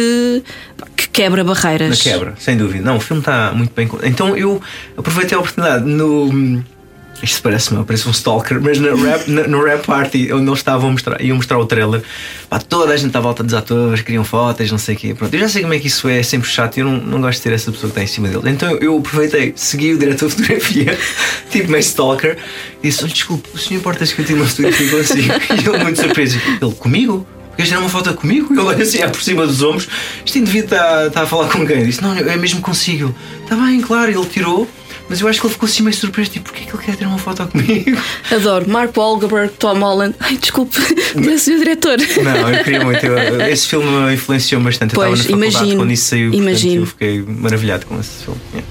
que 0.97 1.07
quebra 1.09 1.43
Na 1.43 1.53
barreiras. 1.53 2.01
quebra, 2.01 2.33
sem 2.39 2.57
dúvida. 2.57 2.83
Não, 2.83 2.97
o 2.97 2.99
filme 2.99 3.21
está 3.21 3.51
muito 3.53 3.71
bem. 3.75 3.87
Então 4.03 4.35
eu 4.35 4.59
aproveitei 4.97 5.37
a 5.37 5.39
oportunidade 5.39 5.85
no. 5.85 6.63
Isto 7.23 7.41
parece-me, 7.41 7.85
parece 7.85 8.05
um 8.05 8.11
stalker, 8.11 8.61
mas 8.61 8.77
na 8.79 8.93
rap, 8.93 9.27
no 9.29 9.63
rap 9.63 9.85
party 9.85 10.33
onde 10.33 10.45
eles 10.45 10.59
estavam 10.59 10.89
a 10.89 10.91
mostrar, 10.91 11.21
iam 11.21 11.37
mostrar 11.37 11.57
o 11.57 11.65
trailer, 11.65 12.03
pá, 12.49 12.59
toda 12.59 12.91
a 12.91 12.97
gente 12.97 13.15
à 13.15 13.19
volta 13.21 13.41
dos 13.41 13.53
atores, 13.53 14.01
queriam 14.01 14.25
fotos, 14.25 14.69
não 14.69 14.77
sei 14.77 14.95
o 14.95 14.97
quê. 14.97 15.13
Pronto, 15.13 15.33
eu 15.33 15.39
já 15.39 15.47
sei 15.47 15.61
como 15.61 15.73
é 15.73 15.79
que 15.79 15.87
isso 15.87 16.09
é, 16.09 16.19
é 16.19 16.23
sempre 16.23 16.49
chato, 16.49 16.77
eu 16.77 16.85
não, 16.85 16.97
não 16.97 17.21
gosto 17.21 17.37
de 17.37 17.43
ter 17.43 17.53
essa 17.53 17.71
pessoa 17.71 17.89
que 17.89 17.99
está 17.99 18.03
em 18.03 18.07
cima 18.07 18.27
dele. 18.27 18.49
Então 18.49 18.71
eu 18.75 18.97
aproveitei, 18.97 19.53
segui 19.55 19.93
o 19.93 19.97
diretor 19.97 20.27
de 20.27 20.35
fotografia, 20.35 20.99
tipo 21.49 21.71
meio 21.71 21.79
stalker, 21.79 22.37
e 22.83 22.89
disse: 22.89 23.05
"Olha, 23.05 23.13
desculpe, 23.13 23.49
o 23.53 23.57
senhor 23.57 23.79
importa 23.79 24.05
se 24.05 24.13
que 24.13 24.21
eu 24.21 24.25
tire 24.25 24.39
uma 24.39 24.47
fotografia 24.47 24.91
consigo? 24.91 25.33
E 25.63 25.69
ele 25.69 25.83
muito 25.83 26.01
surpreso, 26.01 26.37
ele 26.61 26.73
comigo? 26.73 27.25
Queres 27.55 27.69
tirar 27.69 27.81
uma 27.81 27.89
foto 27.89 28.13
comigo? 28.15 28.53
E 28.53 28.57
ele 28.57 28.67
olha 28.67 28.83
assim 28.83 28.99
é 28.99 29.07
por 29.07 29.21
cima 29.21 29.45
dos 29.45 29.61
ombros. 29.61 29.87
Este 30.25 30.39
indivíduo 30.39 30.65
está, 30.65 31.07
está 31.07 31.21
a 31.21 31.25
falar 31.25 31.49
com 31.49 31.65
quem? 31.65 31.79
Eu 31.79 31.85
disse: 31.85 32.01
Não, 32.01 32.15
é 32.15 32.35
mesmo 32.35 32.61
consigo. 32.61 33.15
Está 33.43 33.55
bem, 33.55 33.79
claro. 33.79 34.09
Ele 34.09 34.25
tirou, 34.25 34.67
mas 35.13 35.21
eu 35.21 35.27
acho 35.27 35.39
que 35.39 35.45
ele 35.45 35.53
ficou 35.53 35.67
assim 35.67 35.83
meio 35.83 35.95
surpreso. 35.95 36.31
Tipo, 36.31 36.45
porquê 36.49 36.63
é 36.63 36.65
que 36.65 36.75
ele 36.75 36.83
quer 36.83 36.95
tirar 36.95 37.09
uma 37.09 37.19
foto 37.19 37.47
comigo? 37.47 37.95
Adoro. 38.31 38.67
Mark 38.67 38.97
Wahlberg, 38.97 39.53
Tom 39.59 39.77
Holland. 39.79 40.15
Ai, 40.19 40.37
desculpe, 40.37 40.75
meu 41.15 41.37
senhor 41.37 41.59
diretor. 41.59 41.97
Não, 42.23 42.49
eu 42.51 42.63
queria 42.63 42.83
muito. 42.83 43.05
Eu- 43.05 43.41
esse 43.47 43.67
filme 43.67 43.85
me 43.87 44.13
influenciou 44.15 44.59
bastante. 44.61 44.95
Eu 44.95 45.01
Pois, 45.01 45.19
estava 45.19 45.37
na 45.37 45.45
faculdade 45.45 45.63
imagino, 45.65 45.81
quando 45.83 45.91
isso 45.91 46.05
saiu. 46.09 46.31
portanto, 46.31 46.49
imagino. 46.49 46.81
eu 46.81 46.85
fiquei 46.87 47.21
maravilhado 47.21 47.85
com 47.85 47.99
esse 47.99 48.23
filme. 48.23 48.39
Yeah. 48.53 48.67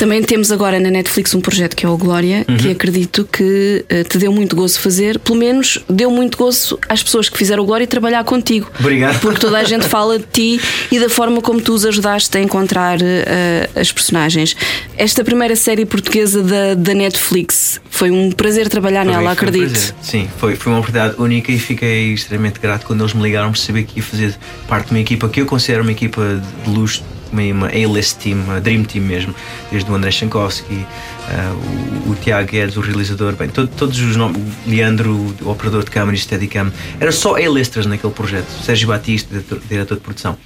Também 0.00 0.22
temos 0.22 0.50
agora 0.50 0.80
na 0.80 0.90
Netflix 0.90 1.34
um 1.34 1.42
projeto 1.42 1.76
que 1.76 1.84
é 1.84 1.88
o 1.88 1.94
Glória, 1.98 2.46
Uhum. 2.48 2.56
que 2.56 2.70
acredito 2.70 3.28
que 3.30 3.84
eh, 3.86 4.02
te 4.02 4.16
deu 4.16 4.32
muito 4.32 4.56
gozo 4.56 4.80
fazer, 4.80 5.18
pelo 5.18 5.38
menos 5.38 5.78
deu 5.90 6.10
muito 6.10 6.38
gozo 6.38 6.78
às 6.88 7.02
pessoas 7.02 7.28
que 7.28 7.36
fizeram 7.36 7.62
o 7.62 7.66
Glória 7.66 7.86
trabalhar 7.86 8.24
contigo. 8.24 8.70
Obrigado. 8.80 9.20
Porque 9.20 9.38
toda 9.38 9.58
a 9.58 9.64
gente 9.64 9.84
fala 9.88 10.18
de 10.18 10.24
ti 10.32 10.58
e 10.90 10.98
da 10.98 11.10
forma 11.10 11.42
como 11.42 11.60
tu 11.60 11.74
os 11.74 11.84
ajudaste 11.84 12.34
a 12.38 12.40
encontrar 12.40 12.96
eh, 13.02 13.68
as 13.76 13.92
personagens. 13.92 14.56
Esta 14.96 15.22
primeira 15.22 15.54
série 15.54 15.84
portuguesa 15.84 16.42
da, 16.42 16.72
da 16.72 16.94
Netflix 16.94 17.78
foi 17.90 18.10
um 18.10 18.32
prazer 18.32 18.70
trabalhar 18.70 19.04
Foi- 19.04 19.12
nela, 19.12 19.24
um 19.28 19.32
acredito. 19.32 19.68
prazer. 19.70 19.94
Sim, 20.00 20.30
foi, 20.38 20.56
foi 20.56 20.72
uma 20.72 20.78
oportunidade 20.80 21.20
única 21.20 21.52
e 21.52 21.58
fiquei 21.58 22.14
extremamente 22.14 22.58
grato 22.58 22.86
quando 22.86 23.02
eles 23.02 23.12
me 23.12 23.22
ligaram 23.22 23.50
para 23.52 23.60
saber 23.60 23.82
que 23.84 23.98
ia 23.98 24.02
fazer 24.02 24.34
parte 24.66 24.86
de 24.86 24.92
uma 24.94 25.00
equipa 25.00 25.28
que 25.28 25.42
eu 25.42 25.44
considero 25.44 25.82
uma 25.82 25.92
equipa 25.92 26.40
de 26.64 26.70
luxo, 26.70 27.02
uma, 27.32 27.68
A-list 27.68 28.18
team, 28.18 28.38
uma 28.40 28.60
Dream 28.60 28.84
Team 28.84 29.04
mesmo, 29.04 29.34
desde 29.70 29.90
o 29.90 29.94
André 29.94 30.10
Shankowski, 30.10 30.86
ah, 31.28 31.54
o, 32.06 32.10
o 32.10 32.14
Tiago 32.16 32.50
Guedes, 32.50 32.76
o 32.76 32.80
realizador, 32.80 33.34
bem, 33.34 33.48
to- 33.48 33.66
todos 33.68 33.98
os 34.00 34.16
nomes, 34.16 34.40
Leandro, 34.66 35.34
o 35.42 35.50
operador 35.50 35.84
de 35.84 35.90
câmara 35.90 36.16
e 36.16 36.18
Steadicam, 36.18 36.72
era 36.98 37.12
só 37.12 37.36
A-listers 37.36 37.86
naquele 37.86 38.12
projeto, 38.12 38.48
Sérgio 38.64 38.88
Batista, 38.88 39.28
diretor, 39.30 39.60
diretor 39.68 39.94
de 39.96 40.00
produção. 40.00 40.36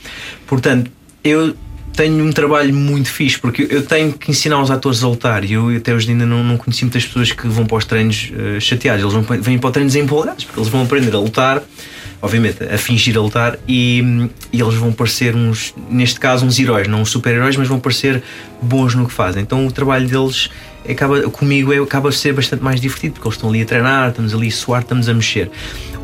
Portanto, 0.46 0.90
eu 1.22 1.54
tenho 1.96 2.24
um 2.24 2.32
trabalho 2.32 2.74
muito 2.74 3.08
fixe 3.08 3.38
porque 3.38 3.68
eu 3.70 3.86
tenho 3.86 4.12
que 4.12 4.28
ensinar 4.30 4.60
os 4.60 4.68
atores 4.68 5.04
a 5.04 5.08
lutar 5.08 5.44
e 5.44 5.52
eu 5.52 5.68
até 5.76 5.94
hoje 5.94 6.10
ainda 6.10 6.26
não, 6.26 6.42
não 6.42 6.56
conheci 6.56 6.84
muitas 6.84 7.04
pessoas 7.06 7.30
que 7.30 7.46
vão 7.46 7.64
para 7.66 7.76
os 7.76 7.84
treinos 7.84 8.32
eh, 8.36 8.58
chateados. 8.58 9.00
Eles 9.02 9.12
vão, 9.14 9.22
vêm 9.40 9.58
para 9.58 9.68
os 9.68 9.72
treinos 9.72 9.94
empolgados 9.94 10.42
porque 10.44 10.58
eles 10.58 10.68
vão 10.68 10.82
aprender 10.82 11.14
a 11.14 11.20
lutar, 11.20 11.62
obviamente 12.24 12.64
a 12.64 12.78
fingir 12.78 13.18
a 13.18 13.20
lutar 13.20 13.58
e, 13.68 14.30
e 14.50 14.58
eles 14.58 14.74
vão 14.76 14.90
parecer 14.90 15.36
uns, 15.36 15.74
neste 15.90 16.18
caso, 16.18 16.46
uns 16.46 16.58
heróis, 16.58 16.88
não 16.88 17.02
uns 17.02 17.10
super-heróis, 17.10 17.54
mas 17.54 17.68
vão 17.68 17.78
parecer 17.78 18.22
bons 18.62 18.94
no 18.94 19.06
que 19.06 19.12
fazem. 19.12 19.42
Então 19.42 19.66
o 19.66 19.70
trabalho 19.70 20.08
deles 20.08 20.48
acaba, 20.88 21.20
comigo 21.28 21.70
é, 21.70 21.76
acaba 21.76 22.08
a 22.08 22.12
ser 22.12 22.32
bastante 22.32 22.64
mais 22.64 22.80
divertido 22.80 23.14
porque 23.14 23.28
eles 23.28 23.36
estão 23.36 23.50
ali 23.50 23.60
a 23.60 23.66
treinar, 23.66 24.08
estamos 24.08 24.34
ali 24.34 24.48
a 24.48 24.50
suar, 24.50 24.80
estamos 24.80 25.06
a 25.06 25.12
mexer. 25.12 25.50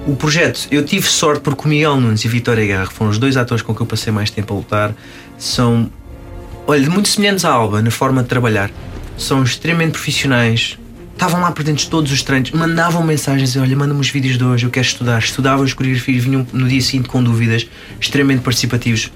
O 0.06 0.14
projeto, 0.14 0.68
eu 0.70 0.84
tive 0.84 1.06
sorte 1.06 1.40
porque 1.40 1.64
o 1.64 1.68
Miguel 1.68 1.98
Nunes 1.98 2.22
e 2.22 2.28
Vitória 2.28 2.66
Guerra, 2.66 2.86
foram 2.86 3.10
os 3.10 3.18
dois 3.18 3.38
atores 3.38 3.62
com 3.62 3.74
que 3.74 3.80
eu 3.80 3.86
passei 3.86 4.12
mais 4.12 4.30
tempo 4.30 4.52
a 4.52 4.56
lutar, 4.58 4.94
são, 5.38 5.90
olha, 6.66 6.90
muito 6.90 7.08
semelhantes 7.08 7.46
à 7.46 7.50
Alba 7.50 7.80
na 7.80 7.90
forma 7.90 8.22
de 8.22 8.28
trabalhar. 8.28 8.70
São 9.16 9.42
extremamente 9.42 9.92
profissionais. 9.92 10.78
Estavam 11.20 11.42
lá 11.42 11.50
de 11.50 11.90
todos 11.90 12.10
os 12.10 12.22
treinos, 12.22 12.50
mandavam 12.52 13.04
mensagens, 13.04 13.54
olha, 13.54 13.76
manda-me 13.76 14.00
os 14.00 14.08
vídeos 14.08 14.38
de 14.38 14.42
hoje, 14.42 14.64
eu 14.64 14.70
quero 14.70 14.86
estudar. 14.86 15.18
Estudavam 15.18 15.62
as 15.66 15.74
coreografias, 15.74 16.24
vinham 16.24 16.46
no 16.50 16.66
dia 16.66 16.80
seguinte 16.80 17.10
com 17.10 17.22
dúvidas, 17.22 17.68
extremamente 18.00 18.40
participativos. 18.40 19.12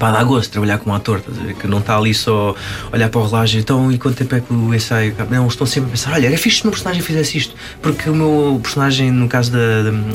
Pá, 0.00 0.10
dá 0.10 0.24
gosto 0.24 0.50
trabalhar 0.50 0.78
com 0.78 0.88
um 0.88 0.94
ator, 0.94 1.22
que 1.60 1.66
não 1.66 1.78
está 1.78 1.94
ali 1.98 2.14
só 2.14 2.56
olhar 2.90 3.10
para 3.10 3.20
o 3.20 3.26
relógio, 3.26 3.60
então 3.60 3.92
e 3.92 3.98
quanto 3.98 4.16
tempo 4.16 4.34
é 4.34 4.40
que 4.40 4.50
o 4.50 4.74
ensaio? 4.74 5.14
Não, 5.30 5.46
estão 5.46 5.66
sempre 5.66 5.88
a 5.88 5.90
pensar, 5.90 6.14
olha, 6.14 6.26
era 6.26 6.38
fixe 6.38 6.56
se 6.56 6.62
o 6.62 6.66
meu 6.68 6.72
personagem 6.72 7.02
fizesse 7.02 7.36
isto, 7.36 7.54
porque 7.82 8.08
o 8.08 8.14
meu 8.14 8.58
personagem, 8.62 9.10
no 9.10 9.28
caso 9.28 9.52
da, 9.52 9.58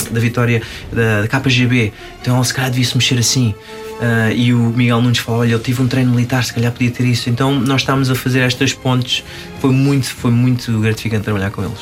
da, 0.09 0.19
Vitória, 0.19 0.59
da, 0.91 1.21
da 1.21 1.27
KGB, 1.27 1.93
então 2.19 2.43
se 2.43 2.51
calhar 2.51 2.71
devia-se 2.71 2.97
mexer 2.97 3.19
assim. 3.19 3.53
Ah, 4.01 4.31
e 4.31 4.51
o 4.55 4.57
Miguel 4.57 5.01
Nunes 5.01 5.19
fala, 5.19 5.37
olha, 5.39 5.51
eu 5.51 5.59
tive 5.59 5.83
um 5.83 5.87
treino 5.87 6.09
militar, 6.09 6.43
se 6.43 6.51
calhar 6.51 6.71
podia 6.71 6.89
ter 6.89 7.05
isso. 7.05 7.29
Então 7.29 7.53
nós 7.53 7.81
estávamos 7.81 8.09
a 8.09 8.15
fazer 8.15 8.39
estas 8.39 8.73
pontes, 8.73 9.23
foi 9.61 9.71
muito, 9.71 10.07
foi 10.07 10.31
muito 10.31 10.79
gratificante 10.79 11.25
trabalhar 11.25 11.51
com 11.51 11.63
eles. 11.63 11.79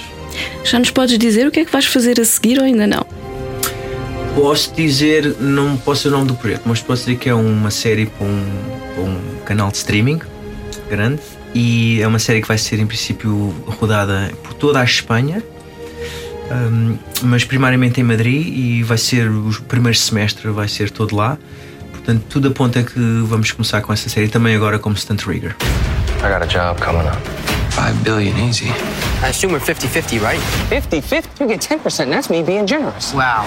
Já 0.65 0.77
nos 0.77 0.91
podes 0.91 1.17
dizer 1.17 1.47
o 1.47 1.51
que 1.51 1.61
é 1.61 1.65
que 1.65 1.71
vais 1.71 1.85
fazer 1.85 2.19
a 2.19 2.25
seguir 2.25 2.59
ou 2.59 2.65
ainda 2.65 2.85
não? 2.85 3.05
Posso 4.35 4.73
dizer, 4.73 5.35
não 5.39 5.77
posso 5.77 6.03
dizer 6.03 6.15
o 6.15 6.17
nome 6.17 6.27
do 6.27 6.35
projeto, 6.35 6.63
mas 6.65 6.81
posso 6.81 7.05
dizer 7.05 7.17
que 7.17 7.29
é 7.29 7.35
uma 7.35 7.69
série 7.69 8.07
para 8.07 8.25
um, 8.25 8.45
para 8.95 9.03
um 9.03 9.19
canal 9.45 9.69
de 9.69 9.77
streaming 9.77 10.19
grande 10.89 11.21
e 11.53 12.01
é 12.01 12.07
uma 12.07 12.17
série 12.17 12.41
que 12.41 12.47
vai 12.47 12.57
ser 12.57 12.79
em 12.79 12.87
princípio 12.87 13.53
rodada 13.79 14.31
por 14.43 14.53
toda 14.55 14.79
a 14.79 14.83
Espanha, 14.83 15.43
hum, 16.51 16.97
mas 17.21 17.45
primariamente 17.45 18.01
em 18.01 18.03
Madrid 18.03 18.47
e 18.47 18.83
vai 18.83 18.97
ser 18.97 19.29
o 19.29 19.51
primeiro 19.67 19.97
semestre 19.97 20.49
vai 20.49 20.67
ser 20.67 20.89
todo 20.89 21.15
lá. 21.15 21.37
Portanto, 21.91 22.23
tudo 22.27 22.47
aponta 22.47 22.83
que 22.83 22.99
vamos 23.25 23.51
começar 23.51 23.81
com 23.81 23.93
essa 23.93 24.09
série 24.09 24.27
também 24.27 24.55
agora 24.55 24.79
como 24.79 24.97
Stunt 24.97 25.25
Rigger. 25.25 25.55
I 26.19 26.29
got 26.29 26.41
a 26.41 26.47
job 26.47 26.81
coming 26.81 27.07
up. 27.07 27.21
Five 27.71 28.03
billion 28.03 28.35
easy. 28.47 28.69
I 29.23 29.29
assume 29.29 29.53
we're 29.53 29.59
50 29.59 29.87
50, 29.87 30.19
right? 30.19 30.39
50 30.69 31.01
50? 31.01 31.43
You 31.43 31.49
get 31.49 31.61
10%. 31.61 32.09
That's 32.09 32.29
me 32.29 32.43
being 32.43 32.65
generous. 32.65 33.13
Wow. 33.13 33.45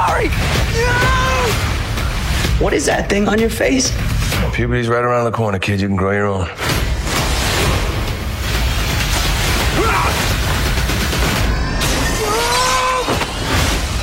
I'm 0.00 0.08
so 0.08 0.28
sorry! 0.28 0.28
What 2.62 2.72
is 2.72 2.86
that 2.86 3.08
thing 3.08 3.28
on 3.28 3.38
your 3.38 3.50
face? 3.50 3.90
Puberty's 4.52 4.88
right 4.88 5.04
around 5.04 5.24
the 5.24 5.32
corner, 5.32 5.58
kid. 5.58 5.80
You 5.80 5.88
can 5.88 5.96
grow 5.96 6.12
your 6.12 6.26
own. 6.26 6.46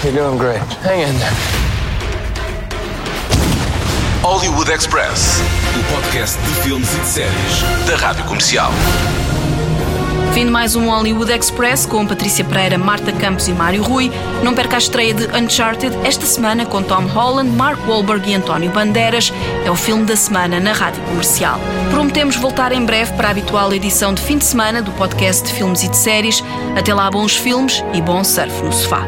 You're 0.03 0.13
doing 0.13 0.37
great. 0.37 0.61
Hang 0.85 1.01
in 1.01 1.17
there. 1.17 1.33
Hollywood 4.21 4.69
Express, 4.69 5.41
o 5.75 5.95
podcast 5.95 6.37
de 6.39 6.53
filmes 6.61 6.93
e 6.93 6.97
de 6.97 7.07
séries 7.07 7.87
da 7.87 7.95
Rádio 7.95 8.25
Comercial. 8.25 8.71
Fim 10.37 10.45
mais 10.45 10.75
um 10.75 10.87
Hollywood 10.87 11.31
Express 11.31 11.83
com 11.87 12.05
Patrícia 12.05 12.45
Pereira, 12.45 12.77
Marta 12.77 13.11
Campos 13.11 13.47
e 13.47 13.53
Mário 13.53 13.81
Rui. 13.81 14.11
Não 14.43 14.53
perca 14.53 14.75
a 14.75 14.77
estreia 14.77 15.11
de 15.11 15.25
Uncharted 15.35 15.97
esta 16.03 16.27
semana 16.27 16.63
com 16.63 16.83
Tom 16.83 17.07
Holland, 17.07 17.49
Mark 17.49 17.79
Wahlberg 17.87 18.29
e 18.29 18.35
António 18.35 18.69
Bandeiras. 18.69 19.33
É 19.65 19.71
o 19.71 19.75
filme 19.75 20.05
da 20.05 20.15
semana 20.15 20.59
na 20.59 20.73
Rádio 20.73 21.01
Comercial. 21.05 21.59
Prometemos 21.89 22.35
voltar 22.35 22.71
em 22.71 22.85
breve 22.85 23.13
para 23.13 23.29
a 23.29 23.31
habitual 23.31 23.73
edição 23.73 24.13
de 24.13 24.21
fim 24.21 24.37
de 24.37 24.45
semana 24.45 24.79
do 24.79 24.91
podcast 24.91 25.43
de 25.43 25.53
filmes 25.55 25.81
e 25.81 25.87
de 25.87 25.97
séries. 25.97 26.43
Até 26.77 26.93
lá, 26.93 27.09
bons 27.09 27.35
filmes 27.35 27.83
e 27.95 27.99
bom 27.99 28.23
surf 28.23 28.61
no 28.61 28.71
sofá. 28.71 29.07